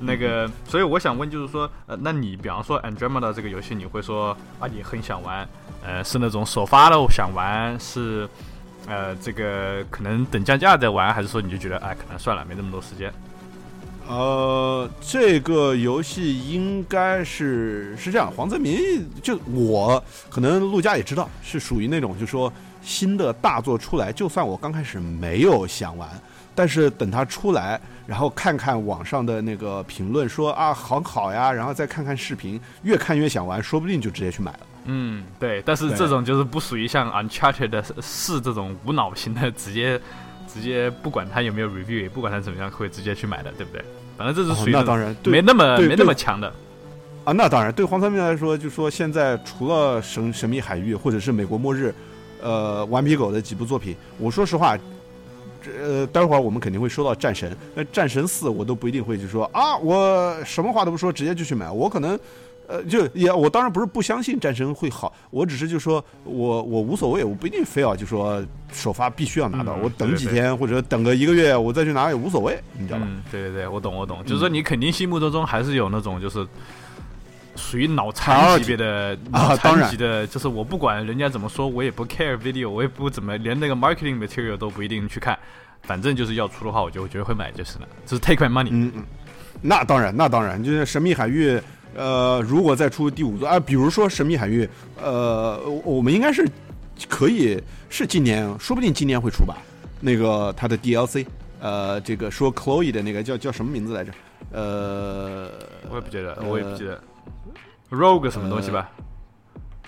[0.00, 5.46] 那个，所以我想问，就是说，呃，那你比方说 Andromeda 这个游戏，你会说啊，你很想玩，
[5.84, 8.28] 呃，是那种首发的想玩，是
[8.86, 13.12] 呃，这个可能等降价再玩，还是说你就觉得，哎，可能算了，没那么多时间？
[14.08, 26.08] 呃，这个游戏应该是是这样，黄泽民就我可能陆家也知道，是属于那种就说新的大作出来，就算我刚开始没有想玩，
[26.60, 34.60] 但是等它出来，然后看看网上的那个评论说啊很好呀，然后再看看视频，越看越想玩，说不定就直接去买了。
[34.84, 39.98] 嗯，对，但是这种就是不属于像 Uncharted 四这种无脑型的，直接
[40.46, 43.82] 直接不管它有没有 review，也不管它怎么样，会直接去买的，对不对？
[44.18, 46.52] 反正这是哦属于种那当然，对没那么对没那么强的。
[47.24, 51.94] 啊，那当然，对黄三明来说，就说现在除了神神秘海域或者是美国末日，
[52.42, 54.82] 呃，顽皮狗的几部作品，我说实话，这
[55.82, 59.44] 呃，待会儿我们肯定会说到战神，那战神四我都不一定会就说。
[59.52, 62.18] 啊，我什么话都不说，直接就去买，我可能。
[62.72, 73.06] 呃，就也，我当然不是不相信战神会好，我只是就说我我无所谓，我不一定非要就说首发必须要拿到，嗯我等几天或者等个一个月，我再去拿也无所谓，你知道吧？
[73.08, 76.46] 嗯，对对对，我懂我懂，就是说你肯定心目当中还是有那种就是
[77.60, 85.38] 属于脑残级别的啊脑当然残级的，就是我不管人家怎么说，我也不 care video，我也不怎么连那个 marketing material 都不一定去看，
[85.82, 88.70] 反正就是要出的话，我就觉得会买就是了，就是 take my money。
[88.72, 89.04] 嗯嗯，
[89.60, 91.60] 那当然，那当然，就是神秘海域，
[91.94, 94.68] 呃，如果再出第五座啊，比如说神秘海域，
[95.00, 96.46] 呃，我我们应该是
[97.08, 99.56] 可以是今年，说不定今年会出吧。
[100.00, 101.26] 那个它的 DLC，
[101.60, 104.10] 呃，这个说 Chloe 的那个叫叫什么名字来着？
[104.52, 105.50] 呃，
[105.90, 107.00] 我也不记得，呃我也不记得
[107.90, 108.90] ，rogue 什么东西吧？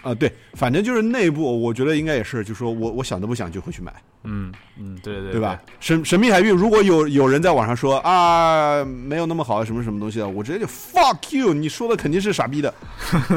[0.03, 3.94] 啊，对，反正就是内部，我觉得应该也是，就说我我想都不想就会去买，
[4.24, 5.57] 嗯嗯，对对对吧？
[5.78, 12.74] 神神秘海域，如果有有人在网上说啊没有那么好什么什么东西的，我直接就 fuck you，你说的肯定是傻逼的。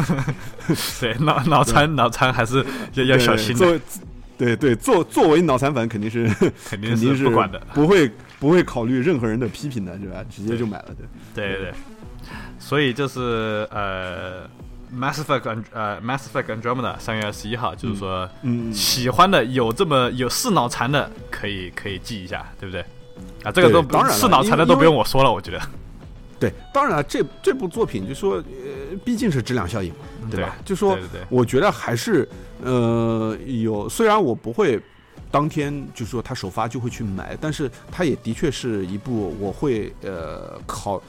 [1.00, 3.80] 对，脑脑残脑残还是要要小心的。
[4.36, 6.28] 对对，作作为脑残粉肯定是
[6.68, 10.26] 肯定是 不管的，不会不会考虑任何人的批评的，是吧？
[10.30, 10.86] 直接就买了，
[11.36, 11.74] 对对对。
[12.60, 14.48] 所以就是呃。
[14.96, 22.82] Mass Effect 呃，Mass Effect Andromeda 三月二十一号，就是说，嗯喜欢的有这么有是脑残的，可以可以记一下，对不对？
[23.44, 25.60] 啊，这个都当然是脑残的都不用我说了，我觉得。
[26.40, 30.56] 对，当然了，这这部作品就说，呃，毕竟是质量效应嘛，对吧？
[30.64, 30.98] 就说，
[31.30, 32.30] 我觉得还是
[32.64, 34.80] 呃有，虽然我不会
[35.32, 41.02] 当天就说他首发就会去买，但是它也的确是一部我会呃考考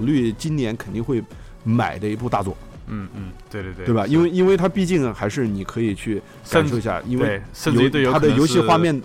[0.00, 1.22] 虑今年肯定会
[1.64, 2.56] 买的一部大作。
[2.90, 4.06] 嗯嗯，对对对，对吧？
[4.06, 8.98] 因为因为它毕竟还是你可以去感受一下，因为甚至于它的游戏画面，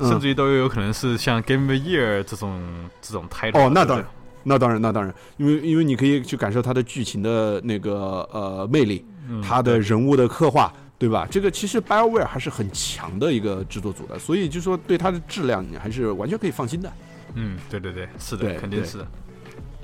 [0.00, 2.60] 甚至于都有可能是像 Game of Year 这种
[3.00, 3.58] 这种态度。
[3.58, 4.06] 哦，那当然，
[4.42, 9.04] 那当然，那当然，因为因为你可以去感受它的剧情的那个呃魅力，
[9.40, 11.24] 它的人物的刻画，对吧？
[11.30, 16.92] 这个其实 BioWare 还是很强的一个制作组的，所以就说对它的质量你还是完全可以放心的。
[17.34, 19.06] 嗯，对对对，是的，肯定是，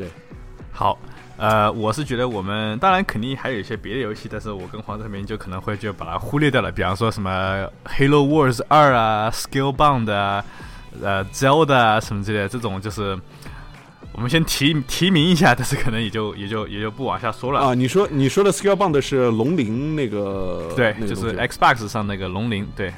[0.01, 0.09] 对，
[0.72, 0.98] 好。
[1.36, 6.70] 呃，我是觉得我们当然肯定还有一些别的游戏，但是我跟黄泽明就可能会就把它忽略掉了。
[6.70, 7.66] 比方说什么
[7.98, 10.44] 《Halo Wars 二》啊，《Skillbound》啊，
[11.03, 13.18] 呃，《Zelda》啊什么之类的，这种就是
[14.12, 17.72] 我们先提提名一下，但是可能也就也就也就不往下说了啊。
[17.72, 20.70] 你说你说的《Skillbound》是龙鳞那个？
[20.76, 22.68] 对，就是 Xbox 上那个龙鳞。
[22.76, 22.92] 对，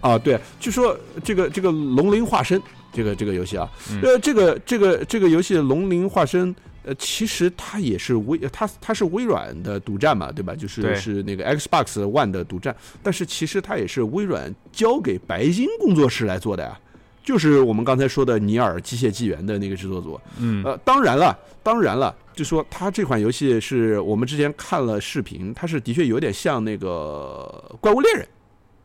[0.00, 2.62] 啊，对，据说这个这个龙鳞化身
[2.94, 3.68] 这个这个游戏啊，
[4.02, 6.54] 呃，这个这个这个游戏龙鳞化身。
[6.86, 10.54] 呃，其实它也是微，它它是微软的独占嘛，对吧？
[10.54, 16.78] 就是是那个 Xbox One 的独占，但是其实它也是微软交给白金工作室来做的呀，
[17.24, 20.20] 就是我们刚才说的《尼尔：机械纪元》的那个制作组。
[20.38, 28.22] 嗯，呃，当然了，当然了，就说它这款游戏是我们之前看了视频，它是的确有点像那个《怪物猎人》，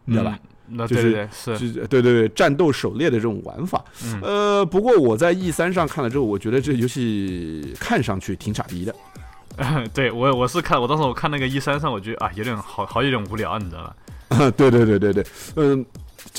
[0.05, 0.39] 你知道吧？
[0.71, 1.57] 那就是是，
[1.87, 3.83] 对对对，战斗狩猎的这种玩法。
[4.21, 8.95] 呃，不过我在 E 三上看了之后，我觉得这游戏看上去挺傻逼的。
[9.93, 13.83] 对我我是看，我当时我看那个 E 三上，我觉得啊，有点好好有点无聊，你知道
[14.29, 14.51] 吧？
[14.55, 15.85] 对对对对对，嗯。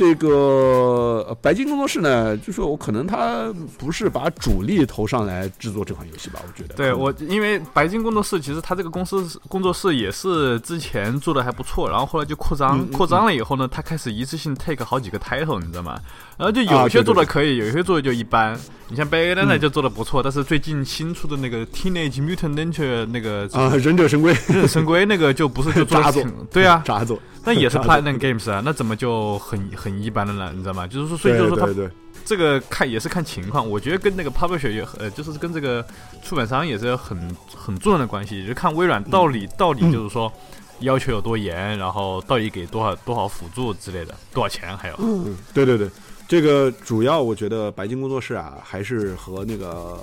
[0.00, 6.74] 这个白金工作室呢，就说我可能他不是把主力投上来制作这款游戏吧，我觉得。
[6.74, 16.00] 对我，因为白金工作室其实他这个公司工作室也是之前做的还不错，然后后来就扩张，扩张了以后呢，他开始一次性 take 好几个 title，你知道吗？
[16.40, 18.58] 然后就有些做的可以，有些做的就一般。
[18.88, 30.50] 你像 Bayonetta 就做的不错，但是最近新出的那个 Teenage Mutant Ninja 那个啊，忍者神龟，忍者神龟那个就不是就渣 作，对啊， 渣作，那也是 Platinum Games 啊，那怎么就很很一般的呢？
[30.52, 30.88] 你知道吗？
[30.88, 31.90] 就是说，所以就是说他
[32.24, 35.86] 这个看也是看情况，我觉得跟那个 Publisher 也呃，就是跟这个
[36.24, 37.16] 出版商也是很
[37.54, 40.32] 很重要的关系，就是看微软到底到底就是说
[40.80, 45.88] 要求有多严，然后到底给多少多少辅助之类的，多少钱还有，嗯，对对对。
[46.30, 49.98] 这个主要我觉得白金工作室啊，还是和那个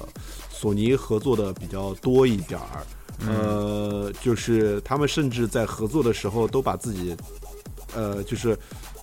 [0.50, 2.84] 索尼合作的比较多一点儿。
[3.26, 7.16] 呃，就是他们甚至在合作的时候都把自己，
[7.96, 8.60] 呃，就是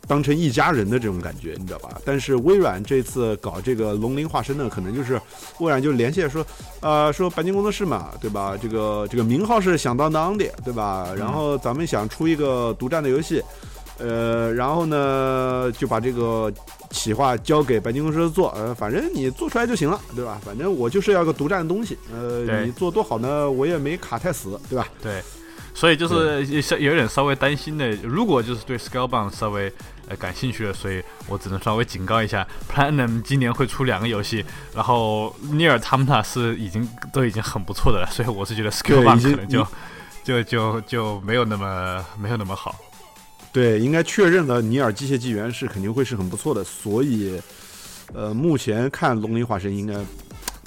[0.07, 1.99] 当成一家人的这种感觉，你知道吧？
[2.05, 5.19] 但是微软这次搞这个龙鳞化身呢，可能就是
[5.61, 6.47] 微软就联系说，
[6.83, 8.55] 呃，说白金工作室嘛，对吧？
[8.61, 11.09] 这个这个名号是响当当的，对吧？
[11.17, 13.43] 然后咱们想出一个独占的游戏。
[13.99, 16.53] 呃，然后呢，就把这个
[16.91, 20.41] 企划交给白金公司做，呃，反正你做出来就行了，对吧？
[20.45, 24.89] 反正我就是要个独占的东西，呃，你做多好呢，我也没卡太死，对吧？
[25.01, 25.23] 对，
[25.75, 29.73] 所以就是稍有点稍微担心的，如果就是对 Scalebound 稍微
[30.09, 39.65] 呃感兴趣的，所以我只能稍微警告一下，Platinum 今年会出两个游戏，然后 a m t a 是已经都已经很不错的了，所以我是觉得 Scalebound 可能就
[40.25, 42.75] 就就就没有那么没有那么好。
[43.55, 44.61] 对，应该确认了。
[44.61, 47.41] 尼尔机械纪元是肯定会是很不错的，所以，
[48.13, 49.95] 呃，目前看龙鳞化身应该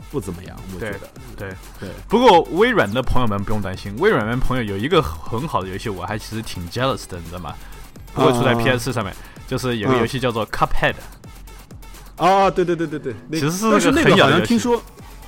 [0.09, 0.57] 不怎么样。
[0.73, 0.99] 我觉得，
[1.35, 1.49] 对
[1.81, 1.89] 对。
[2.07, 7.53] 不过微软的朋友们不用担心，微软的朋友有一个很好的游戏，我还其实挺 jealous 的，你知道吗？
[8.13, 9.13] 不会出在 PS 上面，
[9.45, 10.95] 就是有个游戏叫做 Cuphead。
[12.15, 14.81] 啊，对对对对对，其实是但是那个好像听说，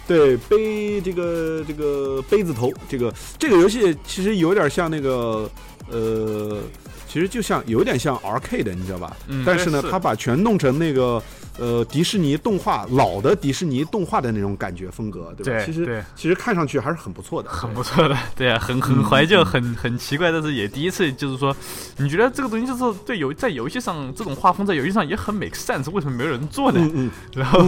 [0.07, 5.51] 对杯这个这个杯子头，这个这个游戏其实有点像那个
[5.91, 6.61] 呃。
[7.09, 9.17] 其实就像有点像 RK 的，你知道吧？
[9.27, 11.21] 嗯但是呢，是他把全弄成那个
[11.57, 15.65] 呃迪士尼动画老的迪士尼动画的那种感觉风格，对吧？
[15.65, 21.55] 其对对实其实看上去还是很不错的，很不错的，对啊，很很怀旧，很很奇怪，但是也第一次就是说，
[21.97, 26.79] 你觉得这个东西就是对游在游戏上这种画风在游戏上也很 make sense，为什么没有人做呢？
[26.81, 27.65] 嗯嗯然后。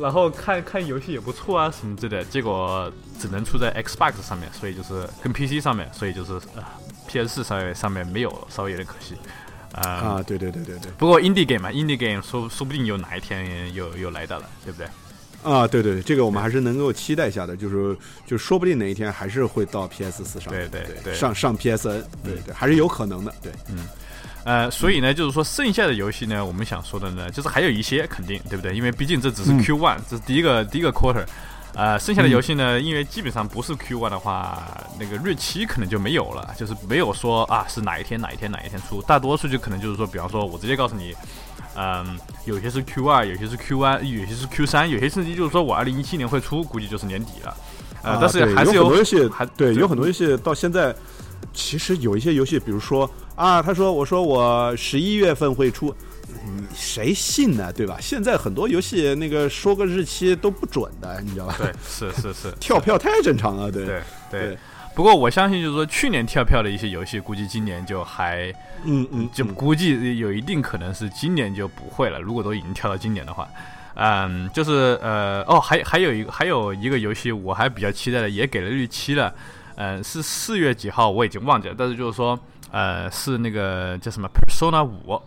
[0.00, 6.62] 然后看看游戏也不错啊什么之类的，结果只能出在 Xbox 上面，所以就是跟 PC 上面，所以就是呃
[7.12, 9.14] PS 上面上面没有了，稍微有点可惜。
[9.72, 14.86] 啊、啊，对对对对对，不过 Indie Game 嘛，Indie Game 说说不定有哪一天又又来到了，对不对？
[15.42, 17.96] 啊，对对，这个我们还是能够期待一下的，就是
[18.26, 23.88] 就说不定哪一天还是会到 PS 四上，对对对上上 PSN，对对，还是有可能的，对，嗯
[24.44, 28.74] 呃，所以呢，就是说剩下的游戏呢，我们想说的呢，就是还有一些肯定，对不对？
[28.76, 31.24] 因为毕竟这只是嗯 Q one，、这是第一个第一个 quarter。
[31.74, 34.62] 呃，剩下的游戏呢，因为基本上不是 Q one 的话，
[35.00, 41.14] 那个日期可能就没有了，就是没有说啊是哪一天哪一天哪一天出，大多数就可能就是说，比方说我直接告诉你，
[41.74, 47.56] 嗯，有些是 Q 二，有些是 Q one，有些是 Q 三，有些甚至就是说我二零一七年会出，估计就是年底了。
[48.02, 50.94] 呃，啊但是还是有很多游戏还，对，有很多游戏到现在，
[51.54, 55.94] 其实有一些游戏，比如说啊，他说我说我十一月份会出。
[56.44, 57.72] 你谁信呢？
[57.72, 57.98] 对吧？
[58.00, 61.56] 现在很多游戏那个说个日期都不准的，你知道吧？
[61.58, 64.58] 对，是是是， 跳票太正常了，对对对对。
[64.94, 68.52] 不过我相信，就是说去年跳票的一些游戏，估计今年就还
[68.84, 72.20] 嗯嗯，就嗯估计有一定可能是今年就不会了。
[72.20, 73.48] 如果都已经跳到今年的话，
[73.94, 79.34] 嗯，就是呃哦，还还有一个还有一个游戏我还比较期待的，也给了日期了，
[79.76, 82.38] 嗯、是四月几号我已经忘记了，但是就是说
[82.70, 85.18] 呃是那个叫什么 Persona 五。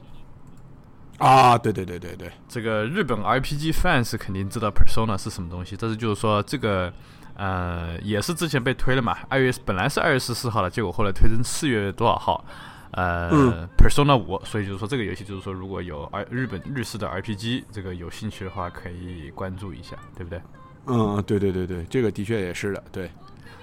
[1.17, 6.91] 啊，对对对对对，这个日本 RPG fans 肯定知道 Persona 是什么东西，但是就是说这个，
[7.35, 12.43] 呃，也是之前被推了嘛，二月本来是二月十四号的，结果后来推成四月多少号，
[12.91, 20.41] 呃、嗯 p e r s o n a 五，所以就是说这个游戏就是说如果有 R 日本日式的 RPG 这个有兴趣的话，可以关注一下，对不对？
[20.87, 23.09] 嗯，对对对对，这个的确也是的，对，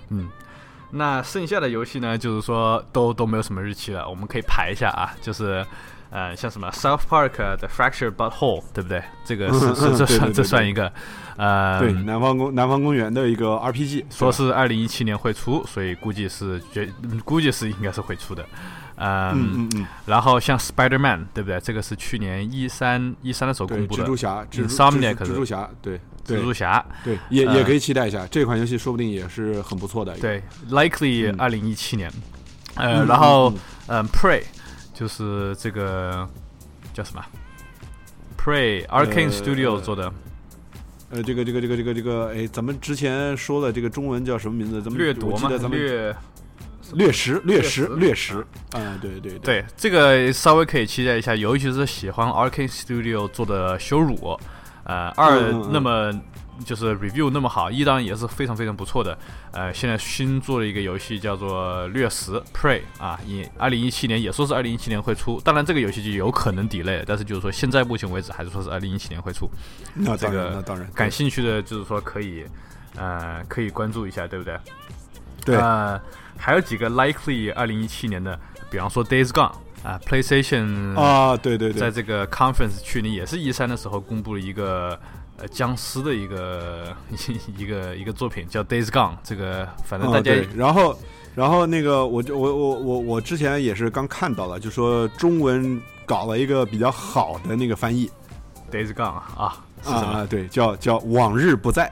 [0.09, 0.28] 嗯。
[0.94, 5.64] 那剩下的游戏呢，就是说都都没有什么日期了，我们可以排一下啊，就是，
[6.12, 9.02] 呃，像什么 South Park 的 Fractured But Whole，对不对？
[9.24, 10.92] 这个是是这算这算一个，
[11.38, 16.86] 呃，对，南方公南方公园的一个 RPG，说是二零一七年会出，所以估计是绝
[17.24, 18.44] 估计是应该是会出的，
[18.96, 21.58] 嗯，嗯嗯嗯，然后像 Spider Man，对不对？
[21.60, 24.02] 这个是去年一三一三的时候，公布的。
[24.02, 31.36] 蜘蛛侠，蜘蛛 Insomniac 蜘蛛侠，对蜘蛛侠，对，也呃也可以期待一下，这款游戏说不定也是很不错的，对，Likely 嗯。
[31.40, 32.12] 二零一七年，
[32.74, 33.50] 呃，嗯，然后
[33.88, 34.42] 嗯嗯，Prey
[35.03, 36.28] 就是这个
[36.94, 37.24] 叫什么
[38.38, 40.12] ？Prey Arcane 呃 Studio 做的
[41.11, 44.80] 呃，这个这个这个这个这个，哎，咱们之前说的这个中文叫什么名字？
[44.80, 46.16] 咱们掠夺嘛我记得，咱们掠
[46.92, 54.38] 掠食，掠食，掠掠食，啊，对对对，对，这个稍微可以期待一下，尤其是喜欢 Arcane Studio 做的羞辱，
[54.84, 56.12] 呃，二那么
[56.64, 59.16] 就是 review 那么好，一当然也是非常非常不错的。
[59.52, 69.50] 呃，现在新做了一个游戏叫做《掠食 Prey》啊，也二零一七年也说是二零一七年会出，当然这个游戏就有可能 delay，但是就是说现在目前为止还是说是二零一七年会出。
[69.94, 72.44] 那，这个那当然，感兴趣的就是说可以，
[72.96, 74.58] 呃，可以关注一下，对不对？
[75.44, 76.00] 对，呃，
[76.36, 78.38] 还有几个 likely 二零一七年的，
[78.70, 79.52] 比方说 Days Gone
[79.82, 84.98] 啊，PlayStation 啊，对对对，在这个 conference 去年也是一三的时候公布了一个
[85.43, 86.97] 呃僵尸的一个
[87.59, 90.97] 一个一个作品叫 Days Gone，这个反正大家、然后
[91.34, 98.09] 然后那个我就我我我我之前也是刚看到了，就说中文搞了一个比较好的那个翻译
[98.70, 100.18] Days Gone 啊是什么？
[100.20, 101.90] 啊，对，叫叫往日不在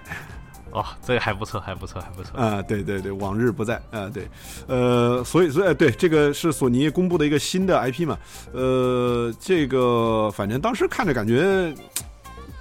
[0.70, 2.38] 哦，这个还不错，还不错，还不错。
[2.38, 4.28] 啊，对对对，往日不在啊，对，
[4.68, 8.16] 呃，所以所以呃对，这个是索尼公布的一个新的 IP 嘛，
[8.52, 11.74] 呃，这个反正当时看着感觉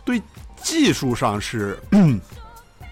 [0.03, 0.19] 对
[0.61, 1.79] 技术上是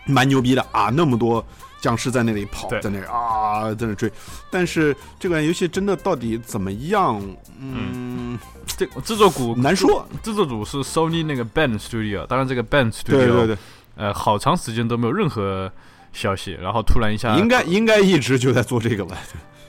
[0.05, 1.45] 蛮牛逼的啊，那么多
[1.79, 4.11] 僵尸在那里跑，在那里啊，在那追，
[4.49, 7.21] 但是这款游戏真的到底怎么样？
[7.59, 10.07] 嗯，这制作组难说。
[10.23, 13.57] 制作组是 Sony 那个 Band Studio，当然这个 Band Studio 对对对，
[13.95, 15.71] 呃好长时间都没有任何
[16.13, 19.17] 消息，然后突然一下应该应该一直就在做这个吧？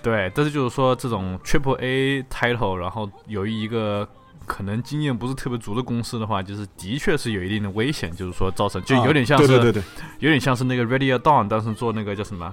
[0.02, 4.08] 对，但是就是说这种 Triple A title，然后由于一个
[4.48, 9.82] 可能经验不是特别足的公司的话，就是的确是有一定的危险，就是说造成就有点像是、啊对对对对，
[10.18, 12.52] 有点像是那个 Ready or Dawn 当时做那个叫什么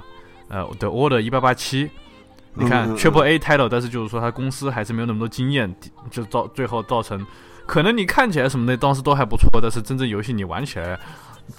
[0.50, 1.90] 呃 The Order 一八八七。
[2.58, 5.76] 你看 Triple A title，但是就是说他公司还是没有那么多经验，
[6.10, 7.28] 就造最后造成，
[7.66, 10.98] 可能你看起来什么的当时都还不错，但是真正游戏你玩起来，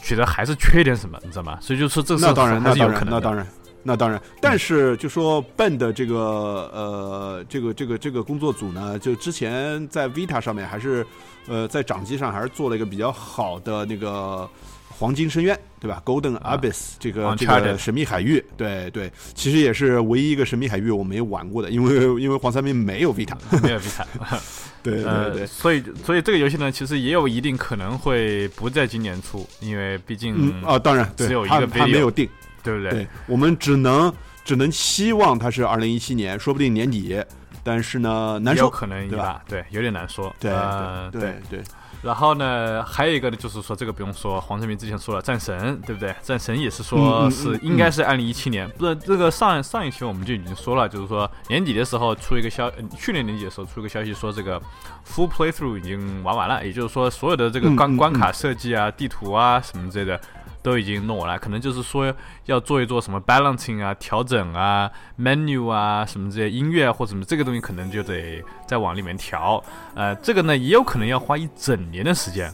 [0.01, 1.59] 觉得还是缺点什么，你知道吗？
[1.61, 3.11] 所以就是这是那当然，那当然，还是有可能的。
[3.11, 3.47] 那当然，
[3.87, 11.07] 那当然，但是就说 Ben 的这个呃，这个这个这个工作组呢，就之前在 Vita 上面还是
[11.47, 14.49] 呃在掌机上还是做了一个比较好的那个
[14.89, 24.05] 黄金深渊，对吧？Golden Abyss 这个这个神秘海域，对对，其实也是唯一一个神秘海域我没有玩过的，因为因为黄三明没有 Vita， 没有 Vita。
[24.83, 32.29] 对对呃，对，所以所以这个游戏呢，其实也有一定可能会不在今年出，因为毕竟嗯啊，当然对只有，一他个他没有定。
[32.67, 32.91] 对不对？
[32.91, 34.13] 对，我们只能
[34.45, 37.23] 只能希望它是二零一七年，说不定年底，
[37.63, 38.69] 但是呢，难说。
[38.69, 39.43] 可能对吧吧？
[39.49, 40.35] 对，有点难说。
[40.41, 41.63] 对呃对对对，
[42.03, 46.15] 然后呢，还有一个呢，就是说这个不用说，黄成明之前说了战神，对不对？
[46.23, 54.61] 战神也是说是嗯应该是二零一七年，不是这个上上一期我们就已经说了，就是说年底的时候出一个消，呃去年年底的时候出一个消息说这个
[55.05, 60.21] full playthrough 已经玩完了，也就是说所有的这个关关卡设计啊、地图啊什么之类的。
[60.67, 62.13] 都已经弄完了，可能就是说
[62.47, 69.63] 要做一做什么 balancing 啊、调整啊、menu 啊什么这些音乐啊或者什么这个东西，可能就得再往里面调。
[69.95, 72.53] 呃，这个呢也有可能要花一整年的时间，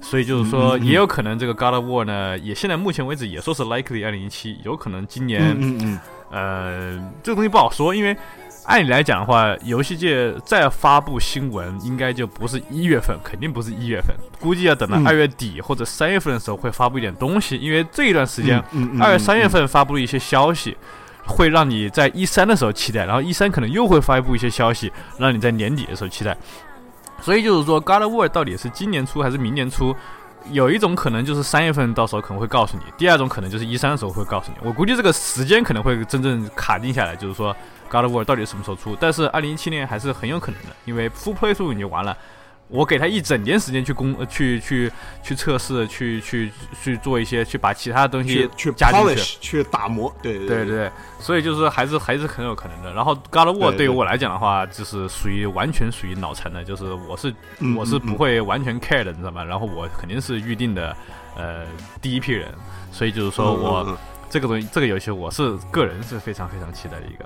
[0.00, 8.16] 所以就是说也有可能这个 God of War 呢，也现在目前为止也说是 likely 二零一七，有可能今年、嗯嗯嗯，呃这个东西不好说，因为。
[8.70, 18.62] 按理来讲的话，游戏界再发布新闻，应该就不是一月份，肯定不是一月份，估计要等到嗯二月底或者三月份的时候会发布一点东西，因为这一段时间，
[19.00, 20.76] 二月、三月份发布了一些消息，
[21.26, 26.36] 会让你在一三的时候期待，然后一三可能又会发布一些消息，让你在年底的时候期待。
[27.20, 29.92] 所以就是说，God of War 到底是今年初还是明年初？
[30.52, 34.56] 有一种可能就是三月份到时候可能会告诉你，第二种可能就是一三的时候会告诉你。
[34.66, 37.54] 我估计这个时间可能会真正卡定下来，就是说
[37.90, 38.96] God of War 到底什么时候出？
[39.00, 42.16] 但是二零一七年还是很有可能的，因为 Full Playthrough 已经完了。
[42.72, 44.88] 我给他一整年时间去攻、呃去去
[45.24, 49.06] 去测试，去去去做一些，去把其他的东西去去加进去。
[49.08, 52.92] polish 去打磨，对对对对对，所以就是还是还是很有可能的。
[52.92, 59.42] 然后 God of War 对于我来讲的话，就是属于完全属于脑残的，就是我是嗯我是嗯不会完全 care 的，你知道吗？
[59.42, 60.96] 然后我肯定是预定的
[61.36, 61.66] 呃
[62.00, 62.54] 第一批人，
[62.92, 67.24] 所以就是说嗯我这个东西这个游戏我是个人是非常非常期待的一个。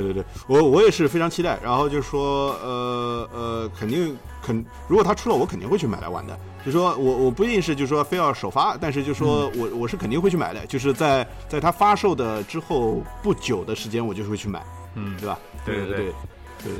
[0.00, 1.58] 对对对，我我也是非常期待。
[1.62, 6.38] 然后就说，呃呃，肯定肯，如果它出了，我肯定会去买来玩的。
[6.64, 10.64] 就说我我不一定是就说非要首发，但是就说我我是肯定会去买的。
[10.66, 14.64] 就是在在它发售的之后不久的时间，我就会去买，
[14.94, 15.38] 嗯，对吧？
[15.64, 16.12] 对对对对对
[16.64, 16.74] 对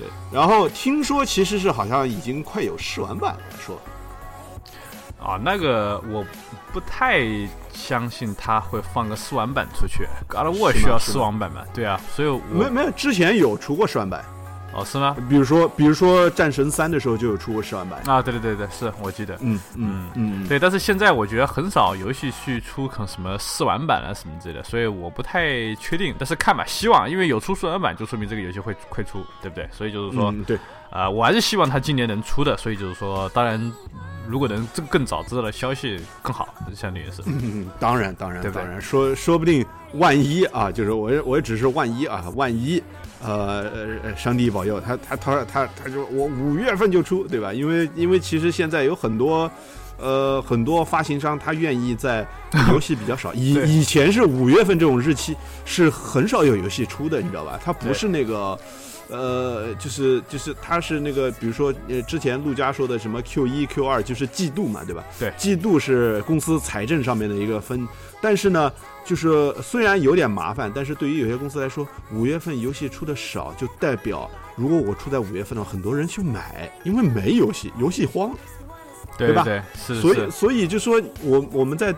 [0.00, 0.08] 对。
[0.32, 3.80] 然后听说其实是好像已经快有试玩版了，说
[5.22, 6.24] 啊，那个我
[6.72, 7.20] 不太
[7.72, 10.06] 相信他会放个试玩版出去。
[10.26, 11.62] God of War 需要是吗是吗试玩版嘛？
[11.74, 14.24] 对啊，所以我没没有之前有出过试玩版，
[14.80, 15.16] 哦是吗？
[15.28, 18.00] 比如说比如说战神三的时候就有出过试玩版。
[18.06, 19.36] 啊，对对对对，是我记得。
[19.40, 26.14] 嗯嗯嗯，对，但是现在我觉得很少游戏去出可能什么试玩版啊什么之类的，所以我不太确定。
[26.18, 29.68] 但是看吧，希望，因为有出试玩版，就说明这个游戏会会出，对不对？
[29.72, 30.58] 所以就是说，嗯对，
[30.90, 32.56] 啊、我还是希望它今年能出的。
[32.56, 33.72] 所以就是说，当然，
[34.26, 37.22] 如果能这更早知道的消息更好，相当于是。
[37.26, 39.64] 嗯，当然，当然，对当然，说说不定
[39.94, 42.82] 万一啊，就是我也我也只是万一啊，万一，
[43.22, 43.70] 呃
[44.02, 47.52] 呃，上帝保佑他他他他他就我五月份就出，对吧？
[47.52, 49.50] 因为因为其实现在有很多。
[50.02, 52.26] 呃，很多发行商他愿意在
[52.72, 57.60] 游戏比较少，以 以前是五月份这种日期是很少有游戏出的，你知道吧？
[57.62, 58.58] 它不是那个，
[59.10, 65.04] 呃，就是就是它是那个，比如说呃，之前陆家说的什么 Q 一 Q 二，就是季度嘛，对吧？
[65.18, 67.86] 对季度是公司财政上面的一个分，
[68.22, 68.72] 但是呢，
[69.10, 78.30] 就是虽然有点麻烦，但是对于有些公司来说，五月份游戏出的少，就代表如果我出在五月份的话，很多人去买，因为没游戏，游戏荒，
[79.18, 79.42] 对吧？
[79.42, 81.92] 对所以，所以就说我我们在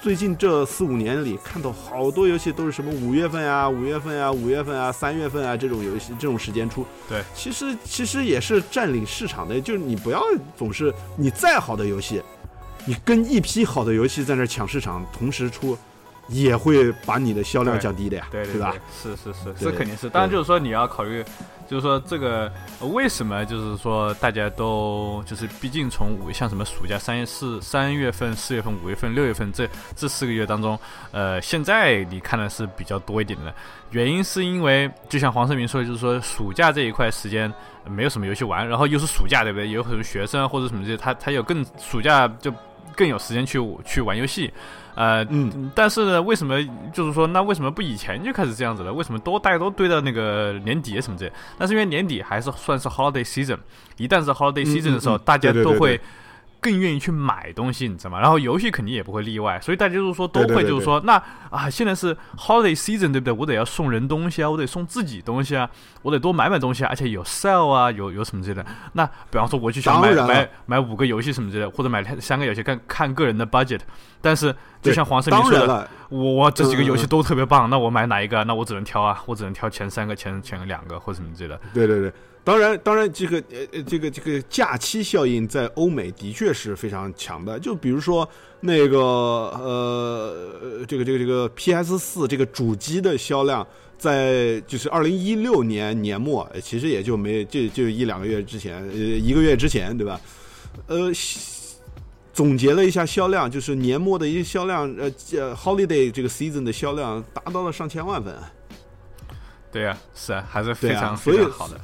[0.00, 6.86] 最近这四五年里看到好多游戏都是什么五月份啊、五月份啊、五月份啊、三月份啊这种游戏这种时间出。
[7.08, 10.22] 对，其实其实也是占领市场的，就是你不要
[10.56, 12.22] 总是你再好的游戏，
[12.84, 15.76] 你跟一批好的游戏在那抢市场，同时出，
[16.32, 18.74] 也会把你的销量降低的呀，对对吧？？
[19.02, 20.08] 是是是，对这肯定是。
[20.08, 21.24] 当然就是说你要考虑，
[21.68, 30.78] 就是说这个呃为什么就是说大家都就是毕竟从五像什么暑假三月四三月份、四月份、五月份、六月份这这四个月当中，
[31.12, 33.54] 呃，现在你看的是比较多一点的。
[33.90, 37.52] 原因是因为就像黄胜明说的，就是说暑假这一块时间
[37.84, 39.68] 呃没有什么游戏玩，然后又是暑假，对不对？
[39.68, 42.50] 有很多学生或者什么这些，他他有更暑假就
[42.96, 44.52] 更有时间去去玩游戏。
[44.94, 46.62] 呃，嗯，但是呢，为什么
[46.92, 48.92] 就是说，那为什么不以前就开始这样子了？
[48.92, 51.32] 为什么都大家都堆到那个年底什么之类？
[51.58, 53.56] 那是因为年底还是算是 holiday season，
[53.96, 56.00] 一旦是 holiday 嗯 season 的时候，嗯大家对对对都会
[56.62, 58.20] 更愿意去买东西，你知道吗？
[58.20, 63.32] 然后游戏肯定也不会例外，所以大家就是说都会就是说，那啊，现在是 holiday season，对不对？
[63.32, 65.68] 我得要送人东西啊，我得送自己东西啊，
[66.02, 68.66] 我得多买买东西啊，而且有 sale 啊，有有什么之类的。
[68.92, 73.80] 那比方说我就想买买买五个游戏什么之类的，或者买三个游戏，看看个人的 budget。
[74.20, 78.44] 但是就像黄胜明说的，我我这几个游戏都特别棒，那我买哪一个？
[78.44, 81.60] 那我只能挑啊，我只能挑前三个、前前两个或者什么之类的。
[81.74, 82.12] 对对对，
[82.44, 87.58] 当然当然，这个呃呃这个这个假期效应在欧美的确是非常强的。
[87.58, 88.28] 就比如说
[88.60, 93.66] 那个呃这个这个这个 PS 四这个主机的销量。
[94.02, 100.20] 在就是二零一六年年末，呃其实也就没就就一两个月之前，呃一个月之前，对吧？
[100.88, 101.12] 呃，
[102.32, 105.04] 总结了一下销量，就是年末的一些销量，呃
[105.38, 108.34] 呃，holiday 这个 season 的销量达到了上千万份。
[109.70, 111.80] 对呀、是啊，还是非常、非常好的。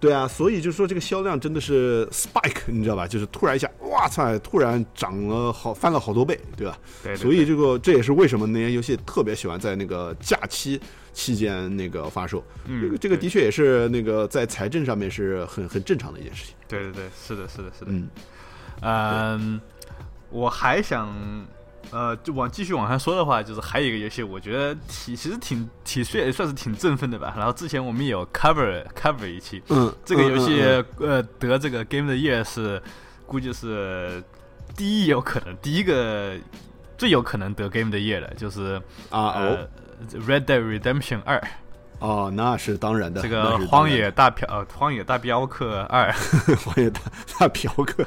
[0.00, 3.06] 对啊，所以就是说这个销量真的是 spike，你知道吧？
[3.06, 6.78] 就是突然一下，哇塞，突然涨了好翻了好多倍，对吧？
[7.02, 10.80] 对对所以这个这也是为什么那些游戏特别喜欢在那个假期
[11.12, 12.42] 期间那个发售。
[12.66, 16.54] 嗯这个这个的确也是那个在财政上面是很很正常的一件事情。
[16.66, 17.90] 对对对，是的，是的，是的。
[17.90, 18.08] 嗯，
[18.80, 19.60] 嗯，
[20.30, 21.14] 我还想，
[21.94, 27.32] 呃，就往继续往下说的话，就是还有一个游戏，我觉得挺其实挺挺算也算是挺振奋的吧。
[27.36, 32.82] 然后之前我们也有 cover cover 一期，嗯，这个游戏、嗯呃得这个 Game of the Year 是
[33.26, 34.20] 估计是
[34.74, 36.34] 第一有可能第一个
[36.98, 38.74] 最有可能得 Game of the Year 的，就是
[39.10, 39.68] 啊哦呃
[40.26, 41.40] Red Dead Redemption 二。
[42.04, 43.22] 哦，那是当然的。
[43.22, 46.12] 这个荒野大嫖呃荒野大镖客二，
[46.62, 47.00] 荒野大
[47.38, 48.04] 大嫖客，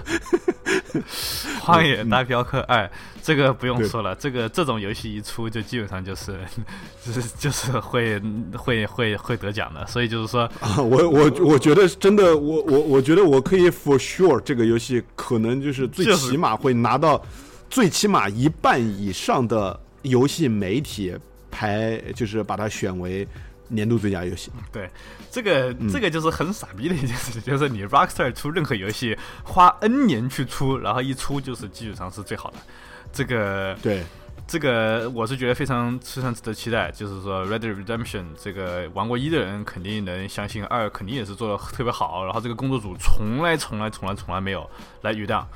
[1.60, 2.88] 荒野大镖客二，
[3.24, 6.38] 这个不用说了，这个这种游戏一出就基本上就是
[7.04, 8.22] 就是就是会
[8.56, 17.20] 会会会得奖的，所以就是说啊，我我我觉得真的，我我我觉得我可以 for sure 这个游戏可能就是最起码会拿到
[17.68, 21.16] 最起码一半以上的游戏媒体
[21.50, 23.28] 排，就是把它选为
[23.68, 24.52] 年度最佳游戏。
[24.72, 24.90] 对，
[25.32, 32.58] 这个、嗯这个就是很傻逼的一件事情，就是你 Rockstar 出任何游戏，花 N 年去出，然后一出就是基本上是最好的。
[33.14, 34.04] 这个对，
[34.46, 44.70] 这个我是觉得非常非常值得期待，就是说《Red Dead Redemption》这个玩过一的人肯定能相信二肯定也是做的特别好，然后这个工作组从来从来从来从来没有
[45.02, 45.48] 来余档，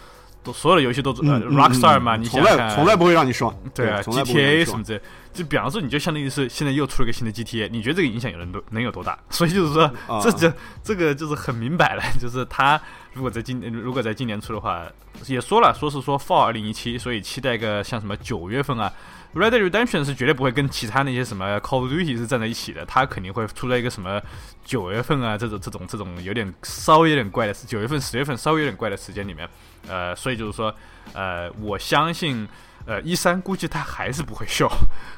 [0.43, 3.55] 都所有的游戏都、呃嗯嗯 Rockstar 嘛，嗯你想想从来从来不会让你爽。
[3.73, 5.01] 对啊从来不会让你，GTA 什么之类，
[5.33, 9.17] 就比方说，你就相当于是现在又出了个新的 GTA，你觉得这个影响有能多能有多大？
[9.29, 12.79] 所以就是说，这这就这个就是很明摆了，就是他
[13.13, 14.83] 如果在今如果在今年出的话，
[15.27, 18.91] 也说了，说是说 Fall 二零一七，所以期待个像什么九月份啊。
[19.33, 24.21] Red Redemption 是绝对不会跟其他那些什么 Call of Duty 是站在一起的，它肯定会出来一个什么
[24.65, 29.47] 九月份啊，这种这种这种有点稍微有点怪的是九月份十月份稍微有点怪的时间里面，
[29.87, 30.73] 呃，所以就是说，
[31.13, 32.47] 呃，我相信，
[32.85, 34.69] 呃，一三估计他还是不会秀，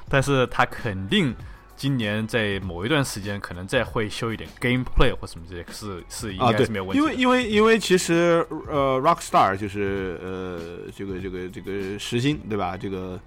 [0.08, 1.36] 但是他肯定
[1.76, 7.00] 今年在某一段时间可能再会秀一点 gameplay 或什么这些，是是应，该是没有，问题。
[7.00, 12.78] 因为因为因为其实呃，Rockstar 就是呃这个这个这个实心对吧？
[12.78, 13.20] 这个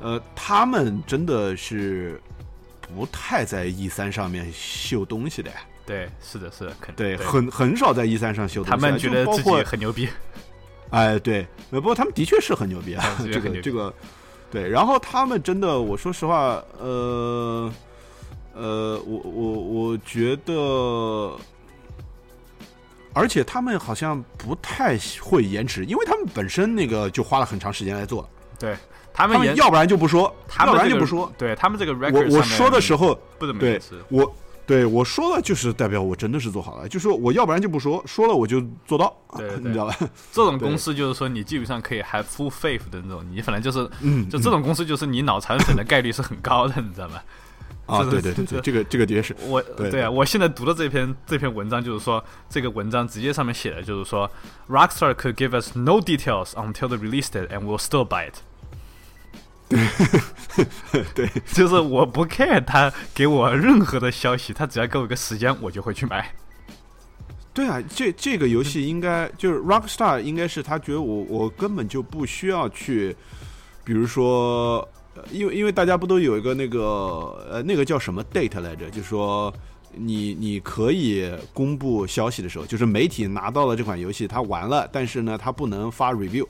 [0.00, 2.20] 呃，他们真的是
[2.80, 5.56] 不太在 E 三上面秀东西的呀。
[5.86, 8.76] 对，是的，是的，肯对，对很很少在 E 三上秀东西啊。
[8.76, 10.08] 他们觉得自己很牛逼，
[10.90, 13.92] 哎，对，呃，不过他们的确是很牛逼啊这个这个，
[14.50, 14.68] 对。
[14.68, 17.72] 然后他们真的，我说实话，呃
[18.54, 21.36] 呃，我我我觉得，
[23.12, 28.28] 而且他们好像不太会延迟，因为他们本身那个就花了很长时间来做了，
[28.58, 28.76] 对
[29.14, 30.22] 他他们要不然就不说，
[30.58, 31.32] 要不然他们这个就不说。
[31.38, 34.34] 对他们这个 record 我我说的时候，不怎么延迟，我
[34.66, 39.96] 对我说了，就是代表我真的是做好了，就说我要不然就不说，说了我就做到，对 对你知道吧？
[40.32, 47.20] 这种公司就是说你基本上可以 have full faith 的那种，你反正就是 嗯，就这种公司就是你脑残粉的概率是很高的， 你知道吗？
[47.86, 54.28] 啊，对对对对，这个这个的确是，我对对啊，我现在读的这篇这篇文章就是说，这个文章直接上面写的就是说
[54.70, 58.36] ，Rockstar could give us no details until they released it, and we'll still buy it。
[59.68, 59.80] 对
[61.14, 66.30] 对， 就是我不 care 他给我任何的消息，他只要给我一个时间，我就会去买。
[67.52, 73.16] 对啊，这这个游戏应该就是 Rockstar，应该是他觉得我我根本就不需要去，
[73.84, 76.80] 比如说，呃因为因为大家不都有一个那个
[77.48, 79.54] 呃那个叫什么 date 来着，就是说
[79.92, 86.44] 你你可以公布消息的时候，就是媒体拿到了这款游戏，他玩了，但是呢，他不能发 review，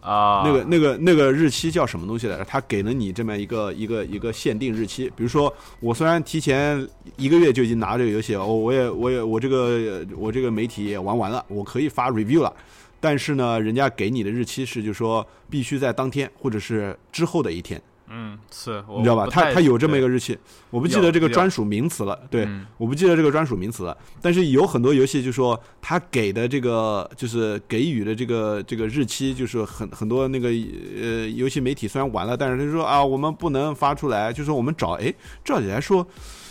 [0.00, 2.44] 啊，那个那个那个日期叫什么东西来着？
[2.44, 6.86] 他给了你这么一个一个一个限定日期，比如说我虽然提前
[7.16, 12.52] 一个月就已经拿这个游戏，哦，我也我也我这个我这个媒体也玩完了，我可以发 review 了，
[13.00, 17.80] 但是呢，人家给你的日期是，就说必须在当天或者是之后的一天，
[18.10, 19.26] 嗯，是，你知道吧？
[19.30, 20.38] 他他有这么一个日期，
[20.70, 22.18] 我不记得这个专属名词了。
[22.30, 23.96] 对，嗯我不记得这个专属名词了。
[24.20, 35.12] 但是有很多游戏就说他给的这个就是给予的这个这个日期，就是很很多那个呃游戏媒体虽然晚了，但是他说啊我们不能发出来，就说我们找哎，
[35.44, 36.06] 照理来说。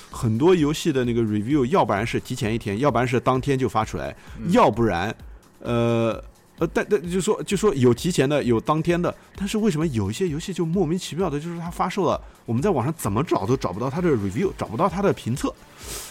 [0.10, 5.14] 很多游戏的那个 review，要不然是提前一天，要不然是当天就发出来，嗯要不然，
[5.62, 6.24] 呃
[6.60, 15.54] 呃，但但就说就说有提前的，有当天的，但是为什么有一些游戏就莫名其妙的，就是它发售了，我们在网上怎么找都找不到它的 review，找不到它的评测，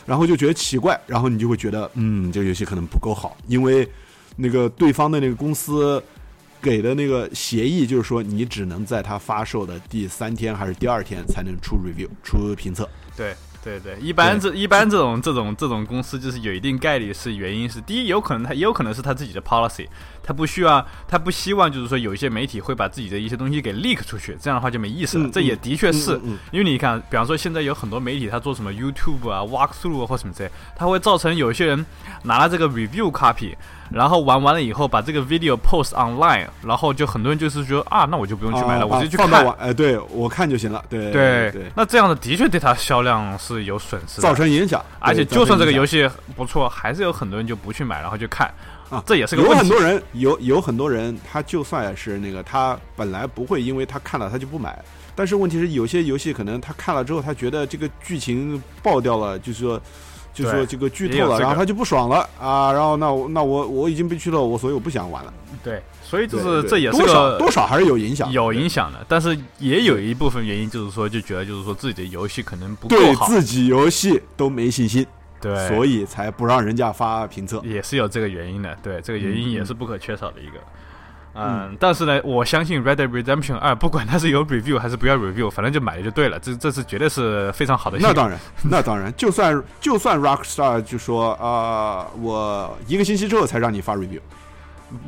[0.06, 3.88] 然后就觉得奇怪，然后你就会觉得，嗯，这个游戏可能不够好，因为
[4.36, 6.02] 那个对方的那个公司
[6.62, 12.88] 给的那个协议就是说，你只能在它发售的第三天还是第二天才能出 review 出评测。
[13.16, 19.88] 对对对，一般这一般这种这种这种公司就是有一定概率是原因是第一，有可能他也有可能是他自己的 policy，
[20.26, 25.28] 他不需要他不希望就是说有一些媒体会把自己的一些东西给 leak 出去，这样的话就没意思了。
[25.28, 31.86] 嗯这也的确是、嗯嗯嗯因为你看，比方说现在有很多媒体他做什么 YouTube 啊、walkthrough 啊或什么之类，他会造成有些人
[32.24, 33.54] 拿了这个 review copy。
[33.88, 39.28] 然后玩完了以后，把这个 video post online，然后就很多人就是说啊，那我就不用去买了，啊我就去看。
[39.30, 40.84] 放到网，哎，对我看就行了。
[40.88, 48.52] 对对对，那这样的的确对它销量是有损失的，造成影响，而且就算这个游戏不错，还是有很多人就不去买，然后就看
[48.90, 49.80] 啊这也是个有很多。
[49.80, 54.82] 人有有很多人，他就算是那个他本来不会，因为他看了他就不买，
[55.14, 59.80] 但是问题是有些游戏可能他看了之后，他觉得这个剧情爆掉了，就是说。
[60.36, 65.32] 就是说这个剧透了，这个然后他就不爽了啊，然后那我那我我已经被剧透了，我所以我不想玩了。
[65.64, 75.06] 对，所以就是这也是多少个多少还是有影响，有影响的，但是也有一部分原因就是说，就觉得就是说自己的游戏可能不够对好，自己游戏都没信心，
[75.40, 77.60] 对，所以才不让人家发评测。
[77.64, 78.76] 也是有这个原因的。
[78.82, 80.58] 对，这个原因嗯也是不可缺少的一个。
[81.38, 86.38] 嗯，但是呢，我相信《Red Dead Redemption 二》， 不管它是有 review 还是不要 review，反正就买了就对了。
[86.38, 87.98] 这这是绝对是非常好的。
[88.00, 88.38] 那当然，
[88.70, 94.20] 那当然，就算就算 Rockstar 就说啊、我一个星期之后才让你发 review，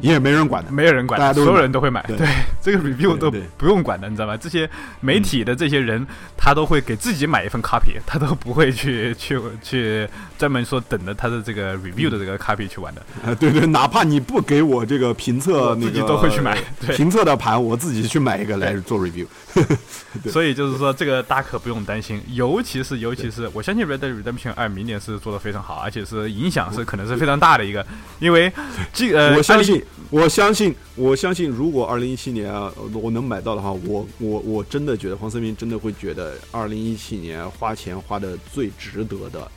[0.01, 0.71] 也没人管的。
[0.71, 2.03] 没有人管的，大家都所有人都会买。
[2.07, 2.27] 对对，
[2.61, 4.37] 这个 review 都不用管的，你知道吗？
[4.37, 4.69] 这些
[5.01, 6.07] 媒体的这些人，
[6.37, 10.09] 他都会给自己买一份 copy，他都不会去 去去
[10.39, 16.59] 专门说等着他的这个 review 的这个 copy 去玩的，啊，对对，哪怕你不给我这个评测那个自己都会去买。
[16.81, 19.27] 对，评测的盘，我自己去买一个来做 review。
[20.31, 27.85] 所以就是说，这个大家可不用担心，尤其是尤其是，我相信《Red Dead Redemption 二》明年是做的非常好，而且是影响是可能是非常大的一个，
[28.21, 28.53] 因为
[28.93, 39.51] 这呃，我相20信，我相信，我相信，如果二零一七年啊，我能买到的话，我我我真的觉得黄思明真的会觉得二零一七年花钱花的最值得的。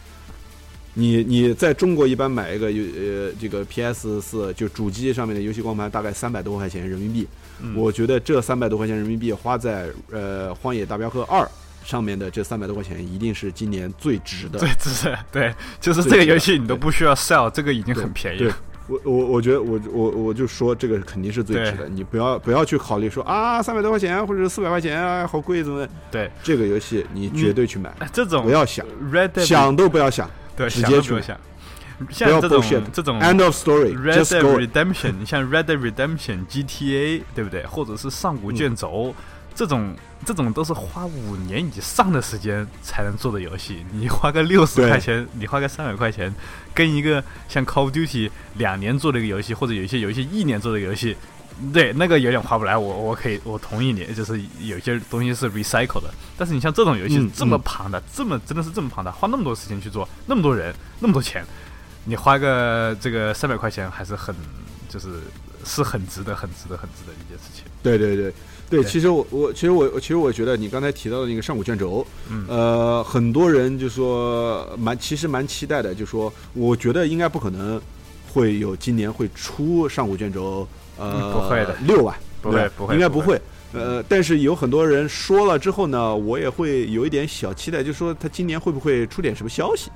[0.94, 7.26] 你你在中国一般买一个游呃这个 PS 四就主机上面的游戏光盘大概三百多块钱人民币，
[7.62, 11.44] 嗯我觉得这三百多块钱人民币花在呃《荒野大镖客二》
[11.90, 14.60] 上面的这三百多块钱一定是今年最值的。
[14.60, 18.56] 对，只是对，就是这个游戏你都不需要 sell，这个已经很便宜了。
[18.92, 31.38] 我我我觉得我我我就说这个肯定是最值的，你不要不要去考虑说啊三百多块钱或者四百块钱啊好贵怎么的，对，这个游戏你绝对去买，哎这种不要想 Red 想都不要想对，直想接去想。
[32.10, 34.68] 像这种这种，end of story，Red Dead。
[34.68, 37.64] Redemption，你像 Red Dead Redemption、GTA，对不对？
[37.68, 39.14] 或者是上古卷轴，
[39.54, 43.86] 这种这种都是花五年以上的时间才能做的游戏。
[43.92, 46.34] 你花个六十块钱，你花个三百块钱，
[46.74, 51.16] 跟一个像 Call of Duty 两年做的一个游戏，或者有一些游戏一年做的游戏，
[51.74, 52.78] 对那个有点划不来。
[52.78, 56.14] 我我可以我同意你，就是有些东西是 recycle 的。
[56.38, 61.46] 但是你像这种游戏嗯这么嗯庞大，这么真的是这么庞大，花那么多时间去做，那么多人，那么多钱。
[62.06, 64.36] 你花个这个三百块钱还是很，
[64.90, 65.20] 就是
[65.64, 67.64] 是很值得、很值得、很值得一件事情。
[67.84, 68.34] 对对对
[68.72, 77.80] 对，其实我我其实我其实我觉得你刚才提到的那个上古卷轴，嗯呃，很多人就说蛮其实蛮期待的，就说我觉得应该不可能
[78.32, 80.66] 会有今年会出上古卷轴，
[80.98, 83.40] 呃，嗯不会的六万，不会不会应该不会。
[83.74, 89.90] 呃，但是有很多人说了之后呢，我也会有一点小期待，就说他今年会不会出点什么消息？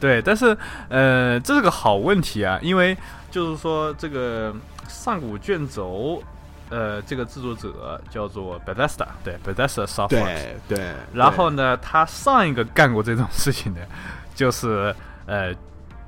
[0.00, 0.56] 对，但是
[0.88, 2.96] 呃，这是个好问题啊，因为
[3.30, 4.54] 就是说这个
[4.88, 6.22] 上古卷轴，
[6.70, 10.08] 呃，这个制作者叫做 Bethesda，对，Bethesda Software，。
[10.08, 13.80] 对对，然后呢，他上一个干过这种事情的，
[14.34, 14.94] 就是
[15.26, 15.54] 呃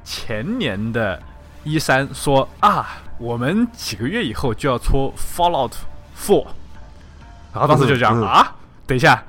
[0.04, 1.20] 前年的
[1.64, 2.86] 一三说啊，
[3.18, 5.72] 我们几个月以后就要出 Fallout
[6.16, 6.46] Four，
[7.52, 8.54] 然后当时就讲、嗯嗯啊，
[8.86, 9.24] 等一下，你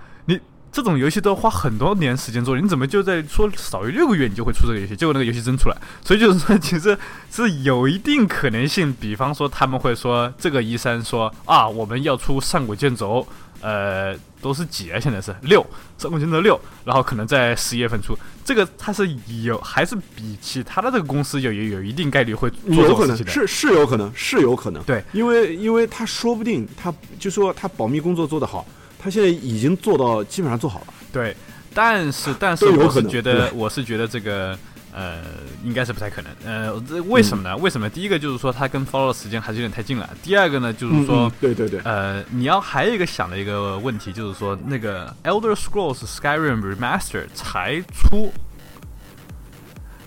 [0.71, 4.95] 这种游戏都要花很多年时间做，你怎么就在说少于六个月你就会出这个游戏？
[4.95, 6.97] 结果那个游戏真出来，所以就是说，其实
[7.29, 8.93] 是有一定可能性。
[8.93, 13.27] 比方说，他们会说这个一三说啊，我们要出上古卷轴，
[13.59, 14.99] 呃，都是几啊？
[14.99, 15.65] 现在是六
[15.97, 18.17] 上古卷轴六，然后可能在十一月份出。
[18.45, 19.07] 这个它是
[19.43, 23.31] 有还是比其他的这个公司有有有一定概率会做有可能事情的。
[23.31, 28.65] 是是有可能是有可能，对，因为因为他说不定他就说他保密工作做得好，
[29.01, 30.87] 他现在已经做到基本上做好了。
[31.11, 31.35] 对，
[31.73, 34.57] 但是但是我是觉得我是觉得这个
[34.93, 35.21] 呃
[35.63, 36.31] 应该是不太可能。
[36.45, 37.57] 呃，这为什么呢？
[37.57, 37.89] 为什么？
[37.89, 40.09] 第一个就是说他跟 follow 的时间还是有点太近了。
[40.21, 41.15] 第二个呢，就是嗯说。
[41.27, 48.31] 嗯对对对，呃，你要还有一个想的一个问题，就是说那个 Elder Scrolls Skyrim Remaster 才出，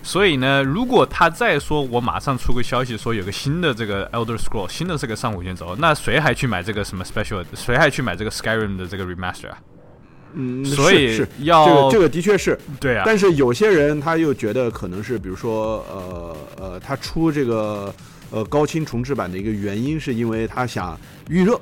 [0.05, 7.43] 所以呢，如果他再说我马上出个消息说有个新的这个 Elder Scroll 新的这个上古卷轴，那谁还去买这个什么 Special？
[7.55, 9.57] 谁还去买这个 Skyrim 的这个 Remaster 啊？
[10.35, 17.91] 嗯，所以要这个这个的确是，对啊，但是有些人他又觉得可能是，比如说呃呃，他出这个
[18.29, 20.95] 呃高清重置版的一个原因，是因为他想
[21.29, 21.59] 预热，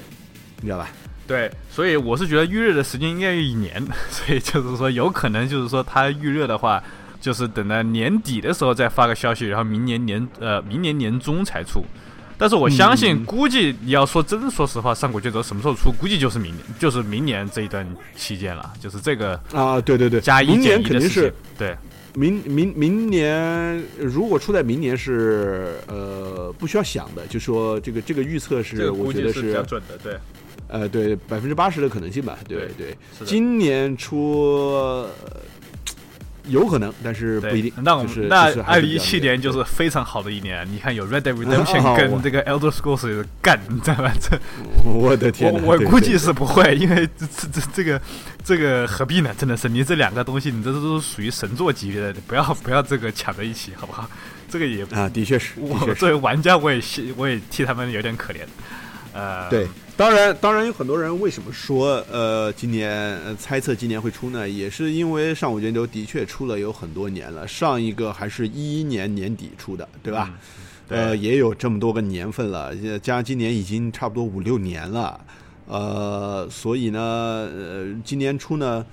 [0.59, 0.89] 你知道吧？
[1.25, 3.81] 对，所以我是觉得预热的时间应该有一年，
[4.11, 6.83] 所以就是说有可能就是说他预热的话，
[7.23, 11.81] 就是等到年底的时候再发个消息，然后明年年呃明年年中才出。
[12.37, 21.33] 但是我相信，嗯估计你要说真说实话，上古卷轴什么时候出，估计就是明年，就是明年这一段期间了，就是这个啊，对对对，加一明减一的时年肯定是。
[21.57, 21.73] 对
[22.13, 30.17] 明明明年，如果出在明年是呃不需要想的，就说这个这个预测是我觉得是比较准的，对。
[30.69, 35.09] 呃对百分之八十的可能性吧，对对今年出、呃
[36.47, 37.71] 有可能，但是不一定。
[37.77, 44.13] 那我们、就是那二零一七年就是非常好的一年，你看有 Red Dead 哦 Redemption 我跟这个 Elder Scrolls 干，你知道吧？
[44.19, 44.37] 这
[44.83, 48.01] 我的天我我估计是不会，因为这这这这个
[48.43, 49.33] 这个何必呢？
[49.37, 54.09] 真的是你这两个东西，你这都是属于神作级别的，不要不要这个抢在一起，好不好？
[54.49, 58.39] 这个也啊，的确是，我确是作为玩家，我也希我也替他们有点可怜。
[59.13, 62.89] 呃，对，当然，当然有很多人为什么说呃今年、
[63.19, 64.49] 呃、猜测今年会出呢？
[64.49, 70.33] 也是因为上古卷轴的确出了有很多年了，上一个还是一一年年底出的，对吧？
[70.87, 75.19] 对呃，也有这么多个年份了，呃加上今年已经差不多五六年了，
[75.67, 78.83] 呃，所以呢，呃，今年出呢，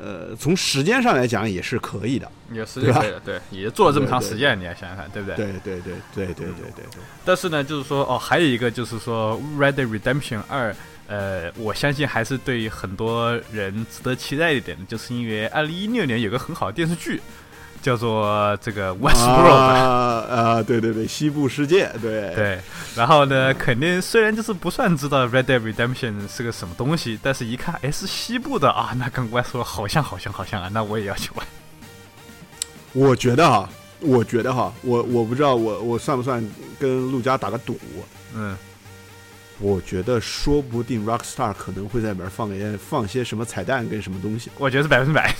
[0.00, 5.36] 呃从时间上来讲也是可以的也是可以的对也做了这么长时间你要想想看对不对？
[5.36, 6.84] 对对对对对对对
[7.24, 10.74] 但是呢就是说哦还有一个就是说 red redemption 二
[11.06, 17.20] 呃我相信还是对于很多人值得期待一点的就是因为二零一六年有个很好的电视剧
[17.84, 19.12] 叫做这个《Westworld》。
[19.52, 22.58] 啊啊，对对对，西部世界，对对，
[22.96, 31.46] 然后呢，肯定虽然就是不算知道《Red Dead Redemption》是个什么东西，但是一看，哎，是西部的啊，那跟 Westworld 好像好像好像啊，那我也要去玩。
[32.94, 33.68] 我觉得哈，
[34.00, 36.42] 我觉得哈，我我不知道我我算不算
[36.80, 37.78] 跟陆家打个赌？
[38.34, 38.56] 嗯，
[39.58, 45.34] 我觉得说不定 Rockstar 可能会在里边放个放些什么彩蛋跟什么东西，我觉得是百分之百。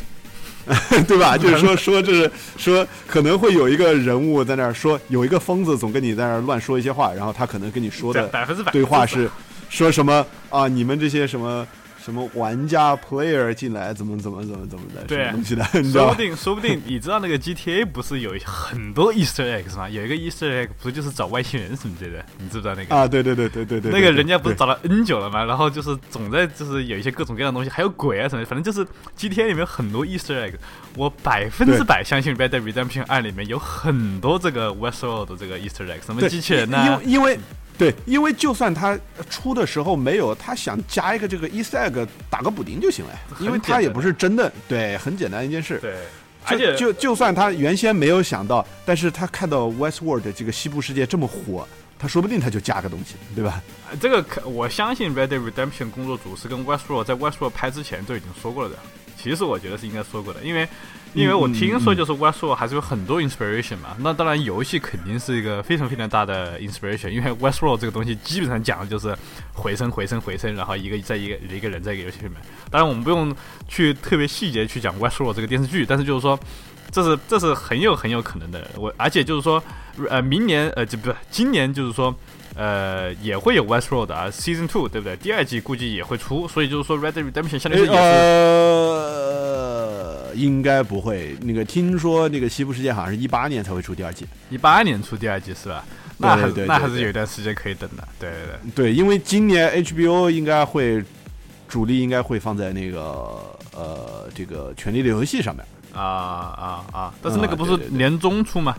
[1.06, 1.36] 对吧？
[1.38, 8.28] 就是说说这是说可能会有一个人物在那儿说，有一个疯子总跟你在那儿乱说一些话，然后他可能跟你说的
[8.72, 9.30] 对话是
[9.68, 10.66] 说什么啊？
[10.68, 11.66] 你们这些什么
[12.04, 16.04] 什么玩家 player 进来怎么怎么怎么怎么的，对什么东西的， 你知道？
[16.04, 19.88] 说不定， 说不定，你知道那个 GTA 不是有很多 Easter eggs 吗？
[19.88, 22.24] 有一个 Easter egg 不就是找外星人什么之类的？
[22.38, 22.94] 你知不知道那个？
[22.94, 25.42] 啊，对对对对对对，那个人家不是找了 N 久了吗？
[25.44, 28.86] 然后就是总在就是有一些各种各样的东西，还有鬼啊什么的，反正就是
[29.18, 30.52] GTA 里面有很多 Easter egg。
[30.96, 37.38] 我百分之百相信 Red Dead Redemption 二里面有很多这个 Westworld 的这个 Easter egg，什么机器人因呐、为因为
[37.76, 38.98] 对，因为就算他
[39.28, 45.78] 出的时候没有，他想加一个这个 Easter egg 打个补丁就行了因为他也不是真的，对，很简单一件事。
[45.80, 45.92] 对，
[46.46, 51.66] 就而且就就算他原先没有想到，但是他看到 Westworld 这个西部世界这么火，
[51.98, 53.62] 他说不定他就加个东西，对吧？
[54.00, 58.76] 这个可我相信 Red Dead Redemption 工作组是跟 Westworld 在 Westworld 拍之前就已经说过了的。
[59.24, 60.68] 其实我觉得是应该说过的，因为
[61.14, 63.96] 因为我听说就是 Westworld 还是有很多 inspiration 嘛。
[63.98, 69.16] 那当然游戏肯定是一个非常非常大的 inspiration，因为 Westworld 这个东西基本上讲的就是
[69.54, 72.36] 回声回声回声，然后一个在一个一个人在一个游戏里面。
[72.70, 73.34] 当然我们不用
[73.66, 76.38] 去特别细节去讲 Westworld 这个电视剧，但是就是说。
[76.92, 79.60] 这是这是很有很有可能的，我而且就是说，
[80.08, 82.14] 呃，明年呃就不是今年就是说，
[82.56, 85.16] 呃也会有 Westworld 啊，Season Two 对不对？
[85.16, 91.36] 第二季估计也会出，所以就是说 Red Dead Redemption 相当于是也是呃，应该不会。
[91.42, 95.84] 那个听说那个西部世界好像是一八年才会出第二季，一八年出第二季是吧？
[96.18, 98.70] 那还那还是有一段时间可以等的，对对对。
[98.74, 101.02] 对，因为今年 HBO 应该会
[101.68, 103.00] 主力应该会放在那个
[103.74, 105.64] 呃这个《权力的游戏》上面。
[105.92, 107.14] 啊啊啊！
[107.22, 108.74] 但是那个不是年终出吗？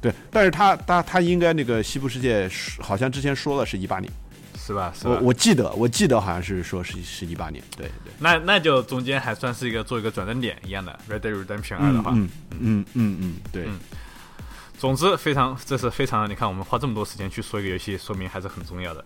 [0.00, 4.10] 对，但是他他他应该那个西部世界好像之前说了是一八年，
[4.58, 4.92] 是吧？
[4.98, 5.18] 是我？
[5.20, 8.12] 我记得我记得好像是说是是一八年，对对。
[8.18, 12.28] 那那就中间还算是一个做一个转折点一样的《Red Dead Redemption 二》的话，嗯
[12.58, 13.78] 嗯嗯嗯，对，嗯
[14.78, 19.04] 总之非常，这是非常，你看我们花这么多时间去说一个游戏，说明还是很重要的，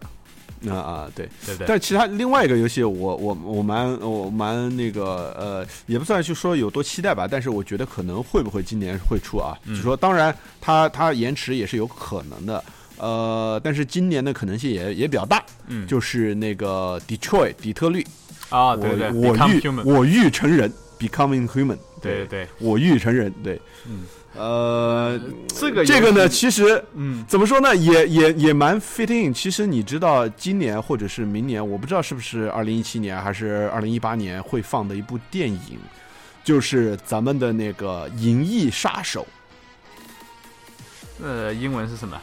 [0.71, 1.29] 啊啊对。
[1.47, 1.67] 对不对？
[1.67, 9.57] 但其他另外一个游戏我，我我蛮我蛮那个呃，也不算去说有多期待吧，但是我觉得可能会不会今年会出啊？
[9.67, 12.65] 嗯就说当然它它延迟也是有可能的，
[12.99, 18.07] 呃，但是今年的可能性也也比较大，嗯，就是那个 Detroit 底特律，
[18.49, 24.05] 啊，对对我我欲我欲成人，Becoming Human，对对对，我欲成人，对，嗯，
[24.37, 29.33] 呃，这个这个呢，其实嗯怎么说呢，也也也蛮 fitting。
[29.33, 35.79] 其实你知道，今年或者是明年，我不知道是不是二零一七年还是二零一八年会放的一部电影，
[36.43, 39.23] 就是咱们的那个《银翼杀手》。
[41.23, 42.21] 呃，英文是什么？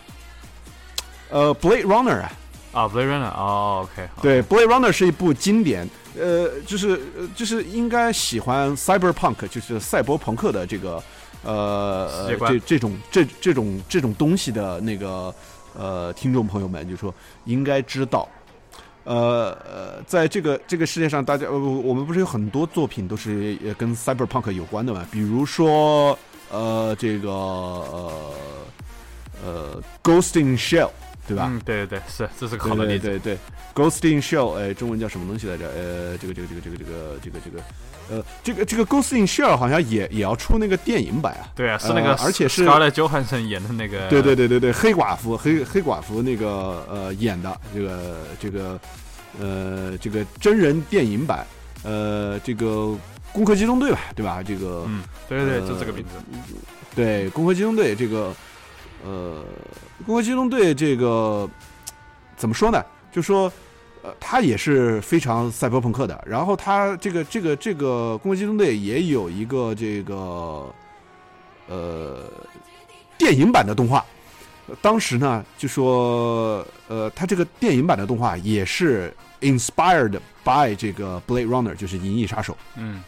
[1.30, 2.32] 呃，《Blade Runner》啊，
[2.74, 5.90] 啊，Blade Runner，哦，OK，好对，《Blade Runner》是一部经典，
[6.20, 11.02] 呃，就是呃就是应该喜欢 cyberpunk，就是赛博朋克的这个
[11.44, 15.34] 呃这这种这这种这种东西的那个
[15.78, 17.14] 呃听众朋友们，就说
[17.46, 18.28] 应该知道。
[19.04, 25.04] 呃呃，在这个这个世界上，大家呃，我们不是有很多作品都是呃跟 cyberpunk 有关的嘛？
[25.10, 26.16] 比如说
[26.52, 28.34] 呃，这个呃
[29.44, 30.92] 呃，Ghost in Shell，
[31.32, 31.48] 对吧？
[31.50, 33.38] 嗯，对对对，是，这是个好的例子，对对对
[33.74, 35.66] ，Ghost in Shell，哎，中文叫什么东西来着？
[35.68, 37.64] 呃，这个这个这个这个这个这个这个，
[38.10, 41.48] 呃，这个这个 Ghost in Shell 好像也也要出那个电影版啊。
[41.56, 48.80] 对啊，是那个呃，而且是 Scarlett Johansson 演的那个，对对对对对，黑寡妇黑黑寡妇那个呃演的这个这个
[49.40, 51.46] 呃这个真人电影版，
[51.84, 52.94] 呃，这个
[53.32, 54.44] 攻壳机动队吧，对吧？
[54.44, 56.56] 这个嗯，对对对，呃就这个名字，
[56.94, 58.34] 对，攻壳机动队这个，
[59.04, 59.44] 呃，
[60.06, 61.50] 攻壳机动队这个
[62.38, 62.84] 怎么说呢？
[63.12, 63.52] 就说，
[64.04, 66.24] 呃，它也是非常赛博朋克的。
[66.26, 70.74] 然后它这个这个这个攻壳机动队也有一个这个，
[71.68, 72.32] 呃，
[73.18, 74.06] 电影版的动画。
[74.68, 82.54] 呃当时呢，就说，呃，它这个电影版的动画也是 inspired by 这个 Blade Runner，就是《银翼杀手》。
[82.76, 83.04] 嗯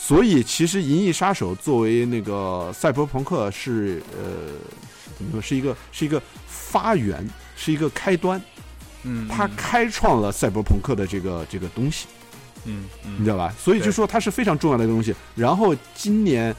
[0.00, 4.54] 所以其实《银翼杀手》作为那个赛博朋克是呃
[5.18, 8.40] 怎么说是一个是一个发源，是一个开端，
[9.02, 12.06] 嗯，它嗯开创了赛博朋克的这个这个东西，
[12.64, 13.52] 嗯嗯，你知道吧？
[13.58, 15.14] 所以就说它是非常重要的一个东西。
[15.34, 16.54] 然后今年。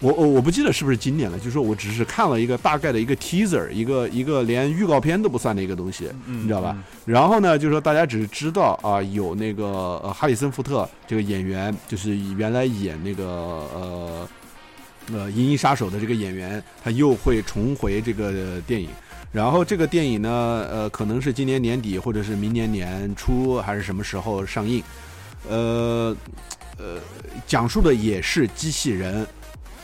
[0.00, 6.82] 我我我不记得是不是今年了，就是说我只是看了一个大概的一个 teaser，一个一个连预告片都不算的一个东西，嗯，你知道吧嗯？
[7.06, 9.64] 然后呢，就是说大家只是知道啊，有那个
[10.02, 14.28] 呃哈里森福特这个演员，就是原来演那个呃
[15.12, 18.88] 呃《银翼杀手》的这个演员，他又会重回这个电影。
[19.32, 20.30] 然后这个电影呢，
[20.70, 24.82] 呃，可能是今年年底或者是明年年初还是什么时候上映。
[25.48, 26.16] 呃
[26.78, 26.98] 呃，
[27.46, 29.26] 讲述的也是机器人，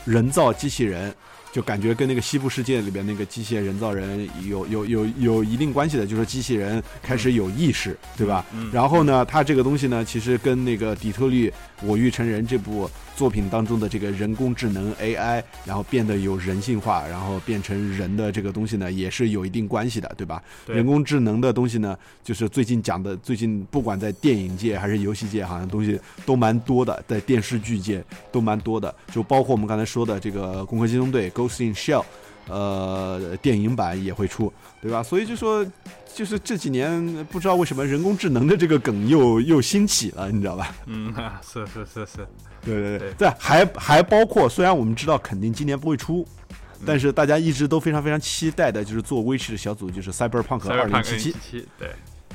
[0.05, 1.13] 人造机器人。
[1.53, 8.45] 就感觉跟那个西部世界里边那个机械人造人有有有有一定关系的，就是机器人开始有意识，对吧？
[8.53, 11.49] 嗯然后呢，它这个东西呢，其实跟那个底特律
[11.81, 20.41] 《我欲成人》这部作品当中的这个人工智能 AI，然后变得有人性化，然后变成人的这个东西呢，也是有一定关系的，对吧？
[20.65, 32.03] 对人工智能的东西呢，就是最近讲的，最近不管在电影界还是游戏界，好像东西都蛮多的，在电视剧界都蛮多的，就包括我们刚才说的这个《攻壳机动队》（Ghost in Shell）。
[32.47, 35.01] 呃，电影版也会出，对吧？
[35.01, 35.65] 所以就说，
[36.13, 40.75] 就是这几年不知道为什么人工智能的这个梗又又兴起了，你知道吧？
[40.87, 42.27] 嗯，是是是是，
[42.63, 43.13] 对对对。
[43.13, 46.83] 对，还还包括，虽然我们知道肯定今年不会出，嗯。
[46.85, 51.91] 但是大家一直都非常非常期待的，就是做微视的小组，就是 Cyberpunk 二零七七，七，对，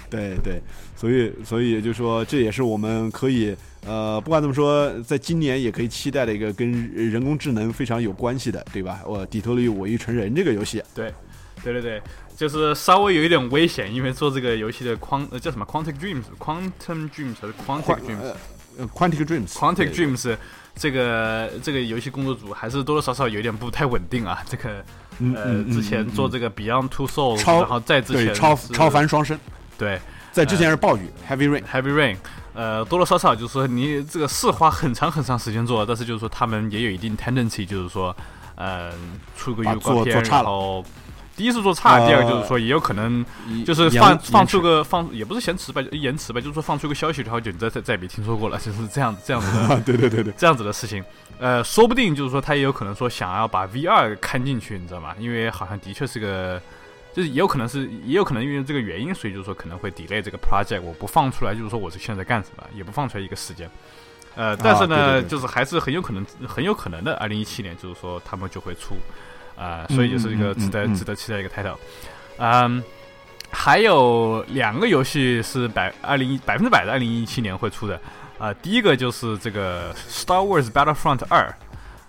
[0.11, 0.63] 对对，
[0.97, 3.57] 所以所以就说这也是我们可以
[3.87, 9.01] 呃，不管怎么说，在今年也可以期待的一个跟人工智能非常有关系的，对吧？
[9.07, 11.13] 我底特律我欲成人这个游戏，对，
[11.63, 12.03] 对对对，
[12.37, 18.21] 就是稍微有一点危险，因为做这个游戏的框呃叫什么 Quantic Dreams，Quantum Dreams 还是 Quantic Dreams？
[18.21, 18.37] 呃
[18.79, 20.37] 呃，Quantic Dreams，Quantic Dreams
[20.75, 24.43] 这个这个游戏工作组还是多多少少有点不太稳定啊。
[24.47, 24.85] 这个
[25.35, 29.39] 呃之前做这个 Beyond Two Souls，然后再之前对超是超凡双生，
[29.79, 30.01] 对
[30.33, 32.17] 在之前是暴雨 Heavy Rain，Heavy Rain，
[32.53, 38.15] 呃，多多少少就是说你这个是花很长很长时间做，但是就是说他们也有一定 tendency，就是说，
[38.55, 38.93] 呃，
[39.35, 40.85] 出个把预告片，做做差了然后
[41.35, 43.25] 第一是做差，呃第二个就是说也有可能
[43.65, 51.03] 就是放放出个放也不是延迟吧，延迟吧，就是说放出个消息，然后就你再再再也没听说过了，就是这样这样子的 对对对对，这样子的事情。
[51.39, 55.15] 呃，说不定就是说他也有可能说想要把 VR 看进去，你知道吗？
[55.19, 56.61] 因为好像的确是个。
[57.17, 63.67] 就是也有可能是，也有可能因为这个原因，所以就是说可能会 delay 这个 project，我不放出来，就是说我是现在在干什么，也不放出来一个时间。
[64.35, 65.29] 呃，但是呢，啊对对对。
[65.31, 68.97] 就是还是很有可能，很有可能的，二零一七年就是说他们就会出，
[69.57, 70.95] 啊、所以就是一个值得、嗯嗯嗯嗯。
[70.95, 71.79] 值得期待一个 title。
[72.37, 72.85] 嗯，
[73.51, 77.99] 还有两个游戏是百二零一百分之百的二零一七年会出的，
[78.39, 81.51] 啊、第一个就是这个 Star Wars Battlefront 二，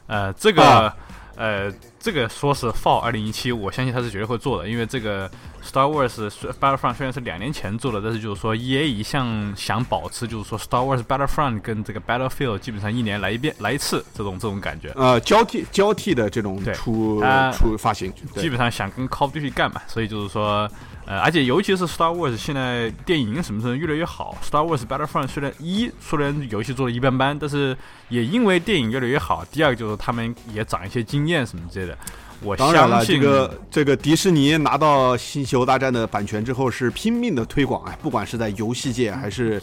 [0.07, 0.93] 呃，这个、啊。
[1.39, 1.71] 呃，
[2.07, 5.29] 这个说是 Fall 二零一七，我相信他是绝对会做的，因为这个
[5.61, 6.09] Star Wars
[6.57, 14.89] Battlefront 虽然是两年前做的，但是就是说 EA 一向想保持就是说 Star Wars Battlefront 跟这个 Battlefield 基本上一年来一遍来一次这种这种感觉。
[14.95, 20.71] 呃，交替交替的这种对出啊出发行，对基本上想跟 Call of Duty 干嘛，所以就是说，
[21.07, 27.75] 呃，而且尤其是 Star Wars 现在电影什么什么越来越好，Star Wars Battlefront 虽然一虽然游戏做的一般般，但是
[28.09, 31.97] 也因为电影越来越好，第二个就是他们也长一些经验什么之类的，
[32.41, 39.61] 我当然了，相信这个这个迪士尼拿到《星球大战》的版权之后，是拼命的推广哎，不管是在游戏界还是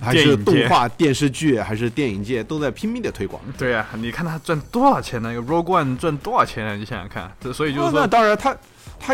[0.00, 3.42] 还是动画、电视剧还是电影界，都在拼命的推广。
[3.58, 5.32] 对呀、你看他赚多少钱呢？
[5.32, 6.76] 一个 Rogue One 赚多少钱呢？
[6.76, 8.58] 你想想看，这所以就是哦说，那当然他，他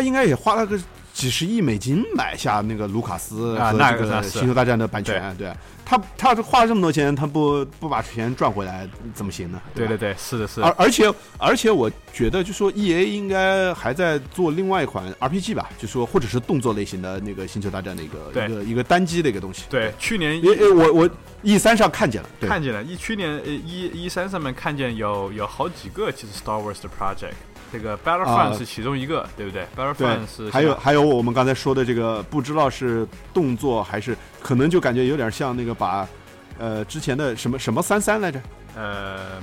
[0.01, 0.79] 应该也花了个
[1.13, 5.35] 几十亿美金买下那个卢卡斯啊那和这个《星球大战》的版权。
[5.37, 5.53] 对，
[5.85, 9.57] 他他花了这么多钱，他不不把钱赚回来怎么行呢？
[9.57, 19.63] 吧对对对，是的，是的，而而且而且，我觉得就说 E A 应该还在做另外一款 R P G 吧，就说或者是动作类型的那个星球大战的一个一个一个单机的一个东西。
[19.69, 20.41] 对，去年
[20.73, 21.09] 我我
[21.41, 22.47] E 三上看见了，对。
[22.49, 27.33] 看见了，一去年呃一一三上面看见有有好几个其实 Star Wars 的 project，
[27.71, 36.07] 这个 Battlefront 啊是其中一个，对不对对？Battlefront 是，还有还有我们刚才说的这个，不知道是动作还是可能就感觉有点像那个把
[36.59, 38.41] 呃之前的什么什么三三来着？
[38.75, 39.41] 呃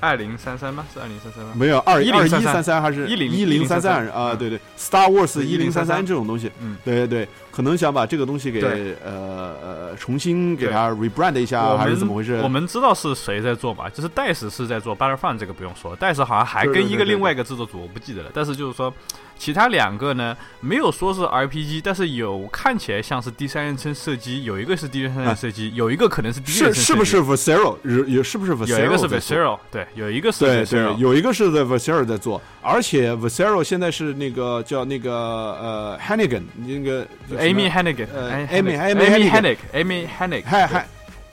[0.00, 0.86] 二零三三吗？
[0.94, 1.52] 是二零三三吗？
[1.56, 4.30] 没有二二一1033三三还是一零一零三三1033啊？
[4.32, 7.28] 嗯对对，Star Wars 一零三三这种东西，嗯，对对对，
[7.58, 8.60] 可能想把这个东西给
[9.04, 10.72] 呃呃重新给对。
[10.72, 12.40] 它 rebrand 一下，还是怎么回事？
[12.40, 18.94] 我们知道是谁在做嘛，就是 DICE 是在做 Battlefront 这个不用说，DICE 好像还跟一个另外一个制作组我不记得了，但是就是说
[19.36, 37.04] 其他两个呢没有说是 RPG，但是有看起来像是第三人称射击，有一个是第三人称射击，有一个可能是第一是是不是 Visceral 有有是不是 Visceral 有一个是在做？Visceral，对，有一个是对 Visceral 对，有一个是在 Visceral 在做，而且 Visceral 现在是那个叫那个呃 Hannigan 那个
[37.54, 40.84] Amy Hennig，呃哎 Amy- Hennig- Amy Amy Hennig Hennig，Amy Hennig，Han Han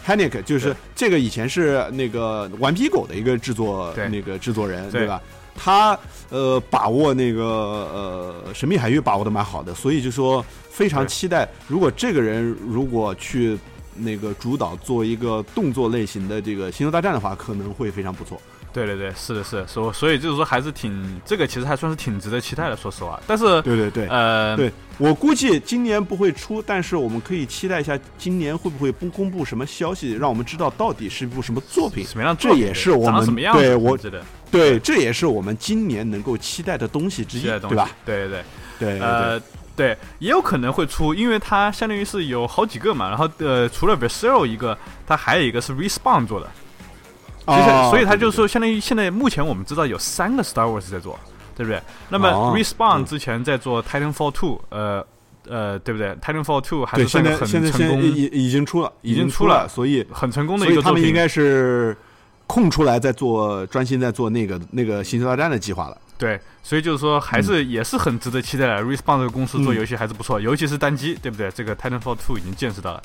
[0.06, 4.08] Hannick 就是这个以前是那个顽皮狗的一个制作对。
[4.10, 5.02] 那个制作人对。
[5.02, 5.22] 对吧？
[5.58, 5.98] 他
[6.30, 13.58] 呃把握那个呃神秘海域把握的蛮好的，所以就说非常期待，如果这个人如果去
[13.96, 18.40] 那个主导做一个动作类型的这个星球大战的话，可能会非常不错。
[18.76, 32.06] 对对对，是的，是的，所所以就是说还是挺这个其实还算是挺值得期待的，说实话，但是对对对，呃，对我估计今年不会出，但是我们可以期待一下，今年会不会公公布什么消息，让我们知道到底是一部什么作品。
[32.06, 34.22] 什么样的作品也是我们对我觉得
[34.52, 37.90] 对，这也是我们今年能够期待的东西之一，对吧？？
[38.06, 38.44] 对对对。
[38.78, 39.42] 对对对呃，
[39.74, 44.78] 对，也有可能会出，因为它相当于是有好几个嘛，然后呃，除了 Visceral 一个，
[45.08, 46.52] 它还有一个是 Respawn 做的，
[47.48, 51.20] 其实、哦所以它对对就是说，相当于现在目前我们知道有三个 Star Wars 在做，
[51.56, 51.82] 对不对？
[52.10, 55.06] 那么哦 Respawn 嗯之前在做 Titanfall Two，呃
[55.48, 60.94] 呃，对不对？Titanfall Two 还，是算个很现在现在成功、现已已经出了，已经经出了所以很成功的一个作品。
[60.94, 61.96] 他们应该是
[62.48, 65.98] 空出来在做，专心在做那个那个星球大战的计划了。
[66.18, 68.82] 对，所以就是说，还是也是很值得期待的。
[68.82, 71.52] Respawn 这个公司做嗯游戏还是不错，尤其是单机，对不对？
[71.52, 73.04] 这个 Titanfall Two 已经见识到了，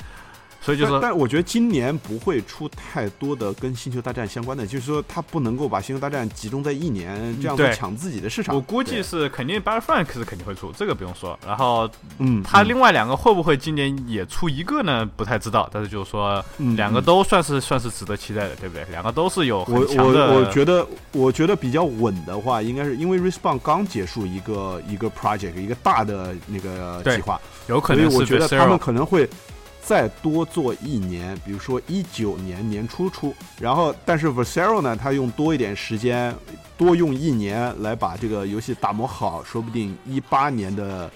[0.61, 8.53] 所以就是，但但我觉得今年不会出太多的跟星球大战相关的，就是说它不能够把星球大战集中在一年这样子抢自己的市场。
[8.53, 11.37] 我估计是肯定 Battlefront 是肯定会出，这个不用说。
[11.45, 11.87] 然后
[12.19, 15.09] 嗯，嗯它另外两个会不会今年也出一个呢？
[15.17, 18.85] 不太知道，但是就是说嗯两个都算是算是值得期待的，对不对？
[18.91, 29.27] 两个都是有我很强的，我我觉得，我觉得比较稳的话，应该是因为 Respawn 刚结束一个一个 project，一个大的那个计划，有可能是所以我觉得他们可能会
[29.83, 36.33] 再多做一年，比如说一九年年初出，然后但是 Visceral 呢，他用多一点时间，
[36.77, 41.09] 多用一年来把这个游戏打磨好，说不定一八年的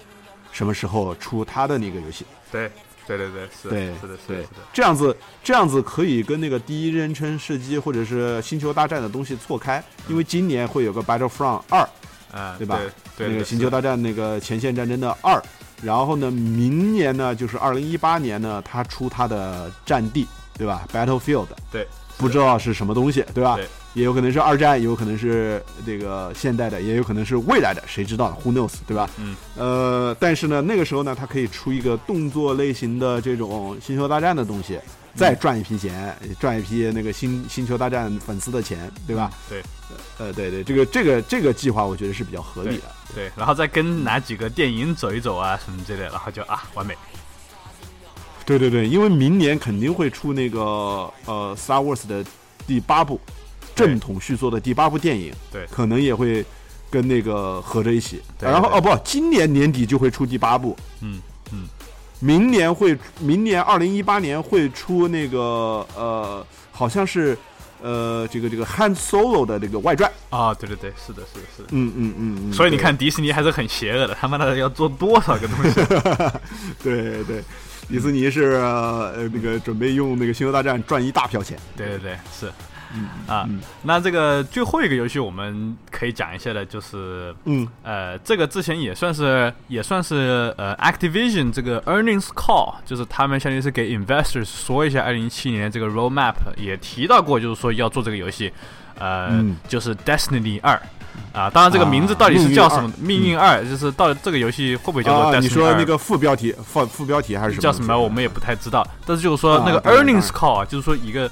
[0.52, 2.26] 什么时候出他的那个游戏。
[2.50, 2.70] 对
[3.06, 4.46] 对对对，是对是的，是的，是的。
[4.72, 11.88] 这样子，这样子可以跟那个第一人称射击或者是星球大战的东西错开，因为今年会有个 Battlefront 二，
[12.32, 12.80] 啊，对吧
[13.16, 15.40] 对，对那个星球大战那个前线战争的二，
[15.82, 20.26] 然后呢，明年呢就是二零一八年呢，他出他的战地，
[20.56, 21.86] 对吧？Battlefield，对，
[22.16, 23.56] 不知道是什么东西，对吧？
[23.56, 29.08] 对也有可能是二战，也有可能是这个现代的，也有可能是未来的，谁知道呢？Who knows，对吧？
[29.18, 29.34] 嗯。
[29.56, 34.78] 呃，但是呢，那个时候呢，它可以出一个动作类型的这种星球大战的东西，
[35.16, 39.30] 再赚一批钱，赚一批那个星星球大战粉丝的钱，对吧？
[39.48, 39.62] 对
[40.18, 42.84] 呃，对对，这个这个这个计划，我觉得是比较合理的。
[43.14, 46.94] 对，然后再跟哪几个电影走一走啊，什么之类的，然后就啊，完美。
[48.44, 50.60] 对对对，因为明年肯定会出那个
[51.24, 52.24] 呃《Star Wars》的
[52.66, 53.20] 第八部
[53.74, 56.44] 正统续作的第八部电影，对可能也会
[56.90, 58.22] 跟那个合着一起。
[58.38, 61.20] 对对然后哦不，今年年底就会出第八部，嗯嗯，
[62.20, 67.36] 明年会明年二零一八年会出那个呃，好像是
[67.82, 70.10] 呃这个这个 Han Solo 的这个外传。
[70.30, 71.68] 啊，对对对，是的，是的，是的。
[71.72, 72.52] 嗯嗯嗯嗯。
[72.52, 75.80] 所以你看，迪士尼还是很邪恶的，他妈的要做多少个东西？
[76.82, 77.42] 对对，
[77.88, 81.58] 迪士尼是呃那个准备用那个星球大战赚一大票钱。
[81.76, 82.50] 对对对，是
[82.94, 83.44] 嗯啊。
[83.48, 98.52] 嗯那这个最后一个游戏我们可以讲一下的，就是嗯呃，这个之前也算是也算是呃，Activision 这个 earnings call，就是他们相当于是给 investors 说一下二零一七年这个 roadmap，也提到过，就是说要做这个游戏，
[98.98, 100.80] 呃，嗯就是 Destiny 二。
[101.32, 102.90] 啊，当然，这个名字到底是叫什么？
[102.98, 107.62] 命运二，就是到底这个游戏会不会叫做你说那个副标题副副标题还是什么？
[107.62, 108.86] 叫什么，我们也不太知道。
[109.06, 111.30] 但是就是说啊那个 earnings call 啊，就是说一个，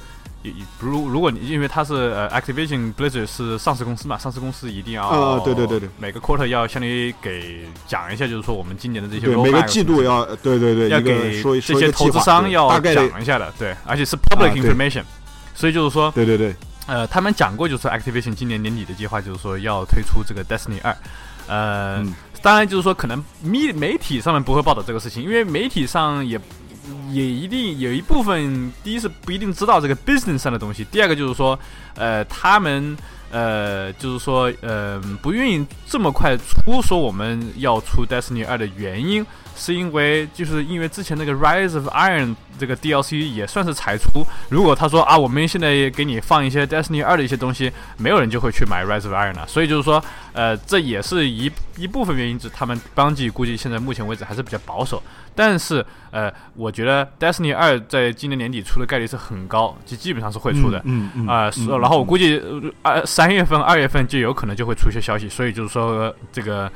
[0.78, 5.88] 如如果你因为它是呃 Activision Blizzard 是上市公司嘛，上市公司一定要啊对对对对。
[5.98, 15.02] 每个 quarter 要相当于给讲一下，就是说我们今年的这些对每个季度要对对对要给这些投资商要讲一下的，对，而且是 public information。
[15.54, 16.54] 所以就是说，对对对。
[16.86, 20.96] 呃，他们讲过，就是 Activision 今年年底的计划，就是说要推出这个 Destiny 二。
[21.46, 22.14] 呃，嗯。
[22.42, 26.38] 当然就是说，可能媒媒体上面不会报道这个事情，因为媒体上也
[27.10, 31.58] 也一定有一部分，第一是不一定知道这个 business 上的东西，第二个就是说，
[31.96, 32.96] 呃，他们
[33.30, 39.24] 呃，就是说，呃，不愿意这么快出说我们要出 Destiny 二的原因，
[39.56, 50.02] 是因为就是因为之前那个 Rise of Iron 这个 DLC 也算是才出，如果他说啊，我们现在给你放一些 Destiny 二的一些东西，没有人就会去买 Rise of Iron 了，所以就是说，
[50.32, 55.02] 呃，这也是一一部分原因，就是他们邦吉估计现在目前为止还是比较保守，
[55.34, 60.80] 但是呃，我觉得 Destiny 二在今年年底出的概率是很高，就基本上是会出的。
[60.84, 61.26] 嗯嗯
[61.80, 66.70] 然后我估计呃二三月份、二月份就有可能就会出一些消息，所以就是说这个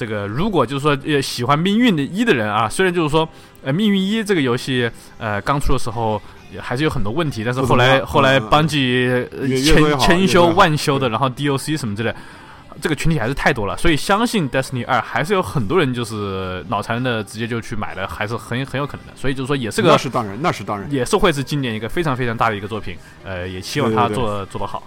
[0.00, 3.28] 这个，如果就是说呃喜欢命运的一的人啊，虽然就是说
[3.62, 6.18] 呃命运一这个游戏呃刚出的时候
[6.50, 12.14] 也还是有很多问题，但是后来后来邦记呃越越推千千修万修的，然后 DOC 什么之类。
[12.80, 19.12] 这个群体还是太多了，所以相信 Destiny 二还是有很多人就是脑残的直接就去买了，还是很很有可能的。
[19.16, 20.90] 所以就是说，也是个那是当然，那是当然。
[20.90, 24.82] 也是会是今年一个非常非常大的一个作品，呃，也希望他做做得好。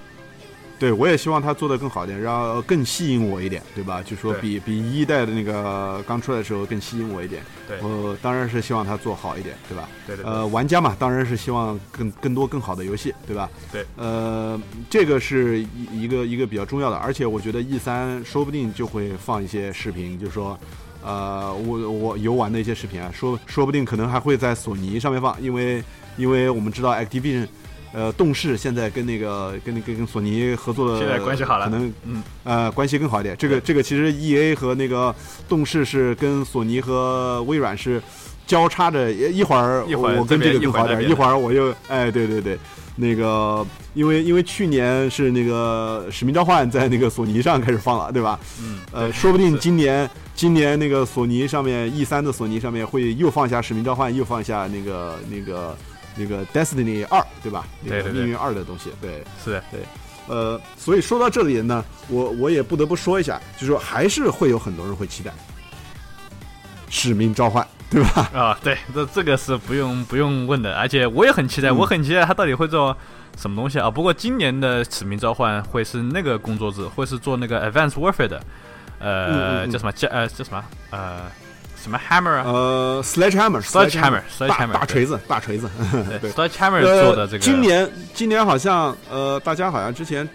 [0.84, 4.04] 对，我也希望它做的更好一点，然后更吸引我一点，对吧？
[4.04, 7.42] 就说比比一代的那个刚出来的时候更吸引我一点。
[7.66, 9.88] 对我当然是希望它做好一点，对吧？
[10.06, 13.50] 对对呃，玩家嘛，当然是希望更更多更好的游戏，对吧？
[13.72, 13.86] 对。
[13.96, 20.60] 呃，这个是一一个一个比较重要的，而且我觉得 E 三说不定就会放一些视频，就是说。
[21.06, 25.84] 呃，我我游玩的一些视频啊，说说不定可能还会在索尼上面放，因为
[26.16, 27.46] 因为我们知道 Activision，
[27.94, 31.66] 呃，动视现在跟那个跟那个跟索尼合作的现在关系好了。
[31.66, 33.36] 可能嗯，呃关系更好一点。
[33.38, 35.16] 这个这个其实 E A 和那个
[35.48, 38.02] 动视是跟索尼和微软是
[38.48, 41.12] 交叉着，一一会儿一会儿我跟这个更好点，一会儿那边。
[41.12, 42.58] 一会儿我又哎对对对，
[42.96, 48.40] 那个因为因为去年是那个使命召唤在那个索尼上开始放了，对吧？
[48.60, 55.78] 嗯，呃，说不定今年今年那个索尼上面 E 三的索尼上面会又放下使命召唤，又放下那个那个
[56.16, 57.66] 那个 Destiny 二，对吧？
[57.82, 59.24] 那对命运二的东西，对。
[59.44, 59.80] 是的，对
[60.28, 65.32] 呃，所以说到这里呢，我我也不得不说一下，就是说还是会有很多人会期待
[66.90, 68.30] 《使命召唤》，对吧？
[68.34, 72.96] 啊，对，这这个是不用不用问的，而且我也很期待，嗯我很期待他到底会做
[73.38, 73.92] 什么东西啊。
[73.92, 78.42] 不过今年的使命召唤会是那个工作制，会是做那个 Advanced Warfare 的，
[79.00, 81.24] 呃，嗯嗯嗯叫什么叫呃叫什么呃
[81.84, 82.44] 什么 Hammer 啊？
[82.46, 85.70] 呃，Sledgehammer，Sledgehammer，大锤子，大锤子。
[85.92, 90.28] 对对 Sledgehammer 呃做的这个，今年今年好像呃，大家好像之前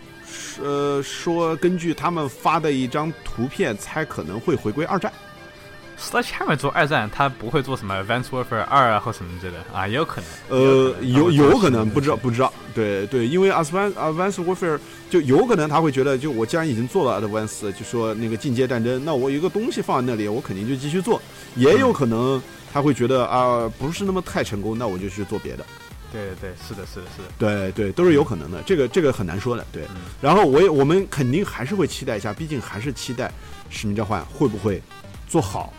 [0.63, 5.11] 呃说，根据他们发的一张图片，猜可能会回归二战。
[6.01, 10.31] Sledgehammer 做二战，他不会做什么 Advanced Warfare 二啊或什么之类的啊，也有可能。
[10.49, 14.79] 呃，有有有可能不知道不知道，对对，因为 Advanced Advanced Warfare
[15.11, 21.21] 就有可能他会觉得，就我既然已经做了 Advanced，就说那个进阶战争，那我有一个东西放在那里，我肯定就继续做。
[21.57, 22.41] 也有可能
[22.73, 25.67] 他会觉得啊，不是那么太成功，那我就去做别的。
[26.11, 29.83] 对对是的，是的，是的，对对，都是有可能的，这个这个很难说的，对。
[30.23, 33.27] 然后我也我们肯定还是会期待一下，毕竟还是期待
[33.69, 34.81] 《使命召唤》会不会
[35.29, 35.71] 做好，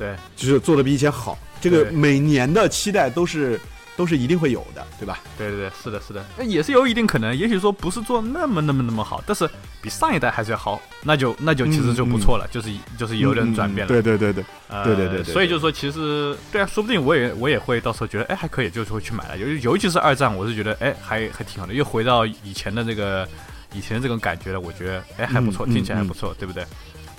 [0.00, 1.38] 对，就是做的比以前好。
[1.60, 3.60] 这个每年的期待都是。
[3.96, 5.20] 都是一定会有的，对吧？
[5.36, 7.36] 对对对，是的，是的，那也是有一定可能。
[7.36, 9.46] 也许说不是做那么那么那么好，但是
[9.82, 13.88] 比上一代还是要好，那就那就其实就不错了，就是就是有点转变了。
[13.88, 14.42] 对对对对，
[14.84, 15.24] 对对对。
[15.24, 19.36] 所以就是说，其实对啊，说不定我也我也会到时候觉得，哎，还可以，就是会去买了。
[19.36, 23.28] 尤尤其是二战，我是觉得，哎，还还挺好的，又回到以前的这个
[23.74, 24.58] 以前的这种感觉了。
[24.58, 26.64] 我觉得，哎，还不错，听起来还不错，对不对？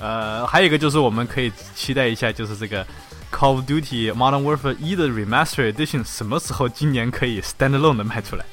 [0.02, 2.86] 呃，还有一个就是我们可以期待一下，就是这个。
[3.34, 8.44] Call of Duty Modern Warfare 一的 Remaster Edition 什么时候今年可以 Standalone 的卖出来？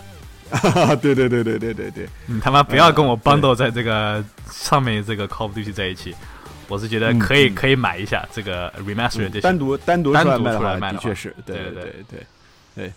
[1.03, 6.15] 对对对对对对对，你他妈不要跟我 bundle 在这个上面这个 Call of Duty 在一起，
[6.69, 12.27] 我是觉得可以可以买一下这个 Remaster Edition，单独单独单独出来卖的确是，对对对对
[12.77, 12.93] 对。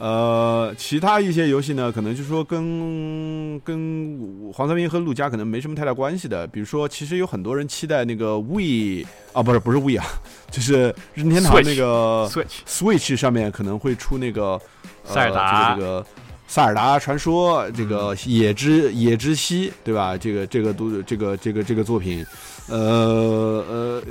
[0.00, 6.46] 呃，其他一些游戏呢，可能就是说跟跟黄三明和陆家可能没什么太大关系的。
[6.46, 9.04] 比如说，其实有很多人期待那个 We
[9.34, 10.06] 啊，不是不是 We 啊，
[10.50, 14.58] 就是任天堂那个 Switch Switch 上面可能会出那个
[15.04, 16.06] 塞尔达这个
[16.48, 20.16] 塞尔达传说，这个野之野之息，对吧？
[20.16, 22.24] 这个这个都这个这个这个作品，
[22.70, 24.02] 呃呃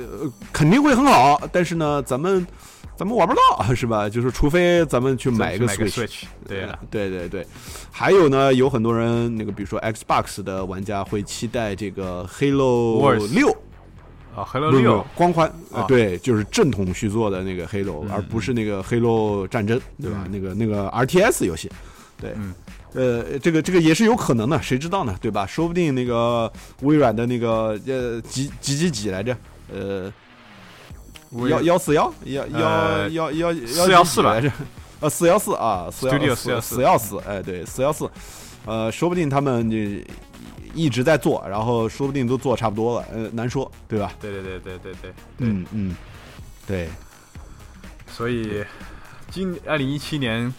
[0.52, 2.46] 肯定会很好，但是呢，咱们。
[3.00, 4.10] 咱们玩不到 是吧？
[4.10, 7.46] 就是除非咱们去买一个 Switch，对对对对。
[7.90, 13.50] 还有呢，有很多人那个，比如说 Xbox 的玩家会期待这个 Halo 六
[14.36, 20.26] 啊，Halo 六光环啊，对，就是正统续作的那个 Halo，而不是那个 Halo 战争，对吧？
[20.30, 21.70] 那个那个 RTS 游戏，
[22.20, 22.34] 对，
[22.92, 25.16] 呃，这个这个也是有可能的，谁知道呢？
[25.22, 25.46] 对吧？
[25.46, 26.52] 说不定那个
[26.82, 29.34] 微软的那个呃几几几几来着，
[29.72, 30.12] 呃。
[31.48, 34.50] 幺幺四幺幺幺幺幺四幺四来着，
[35.00, 38.10] 呃四幺四啊四幺四四幺四哎对四幺四，
[38.66, 39.76] 呃说不定他们就
[40.74, 44.12] 一直在做，然后说不定都做差不多了，呃难说对吧？
[44.20, 45.96] 对对对对对对，嗯嗯
[46.66, 46.88] 对，
[48.10, 48.64] 所以
[49.30, 50.52] 今二零一七年。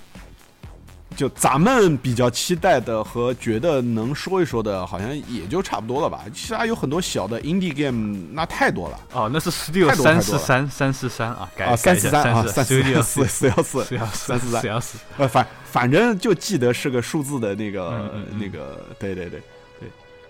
[1.16, 6.22] 就咱们比较期待的和觉得能说一说的，好像也就差不多了吧。
[6.34, 9.00] 其他有很多小的 indie game，那太多了。
[9.14, 14.98] 哦，那是 Studio 三四三三四三啊，啊三四三啊三四四四幺四四幺四三四三四幺 四。
[15.18, 18.10] 呃，反反正就记得是个数字的那个
[18.40, 19.42] 那个，对对对
[19.80, 19.90] 对，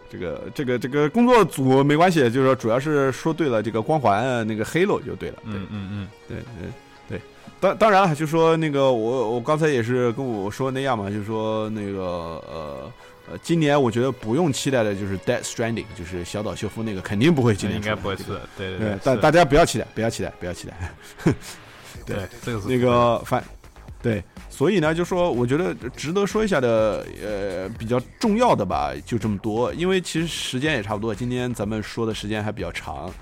[0.09, 5.37] 这个这个这个工作组没关系，就是说主要是说对了，这个光环那个 Halo 就对了。
[5.45, 6.69] 嗯嗯嗯，对对。
[7.61, 12.91] 当当然了，就说那个我我刚才也是跟我说那样嘛，就说那个呃
[13.31, 18.23] 呃，今年我觉得不用期待的就是 Death Stranding，就是小岛秀夫那个肯定不会今年应该不会是，
[18.57, 20.73] 对对对，但大家不要期待，不要期待，不要期待。
[22.03, 23.43] 对，这个是那个反
[24.01, 33.13] 对，所以呢，就说我觉得值得说一下的呃比较重要的吧，就这么多，因为其实时间也差不多，今天咱们说的时间还比较长。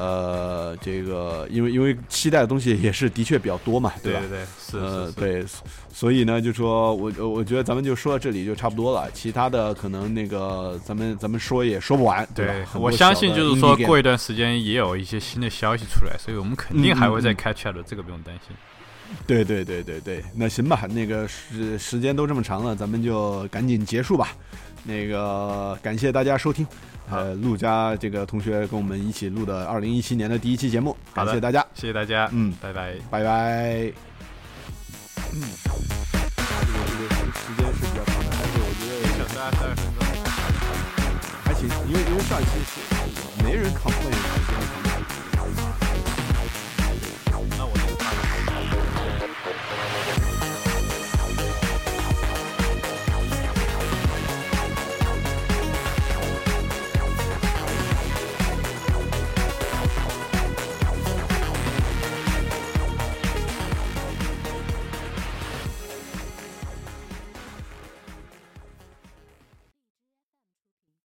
[0.00, 4.20] 呃，这个因为因为期待的东西也是的确比较多嘛，对吧？
[4.20, 5.44] 对对，是呃对，
[5.92, 18.56] 所以呢，就说我我觉得咱们就说到这里就差不多了，其他的可能那个咱们咱们说也说不完，对我相信就是说过一段时间也有一些新的消息出来，所以我们肯定还会再 catch up 的，这个不用担心。
[19.26, 24.28] 对对对对对，那行吧，那个时时间都这么长了，咱们就赶紧结束吧。
[24.82, 26.66] 那个感谢大家收听。
[27.10, 33.92] 呃，陆家这个同学跟我们一起录的二零一七年的第一期节目，感谢大家，谢谢大家，嗯，拜拜，拜拜。
[35.32, 38.82] 嗯，这个这个时间是比较长的，但是我觉
[39.18, 39.60] 得十二分
[39.98, 40.00] 钟。
[41.44, 42.72] 还行，因为因为上一期是
[43.44, 44.49] 没人 complain。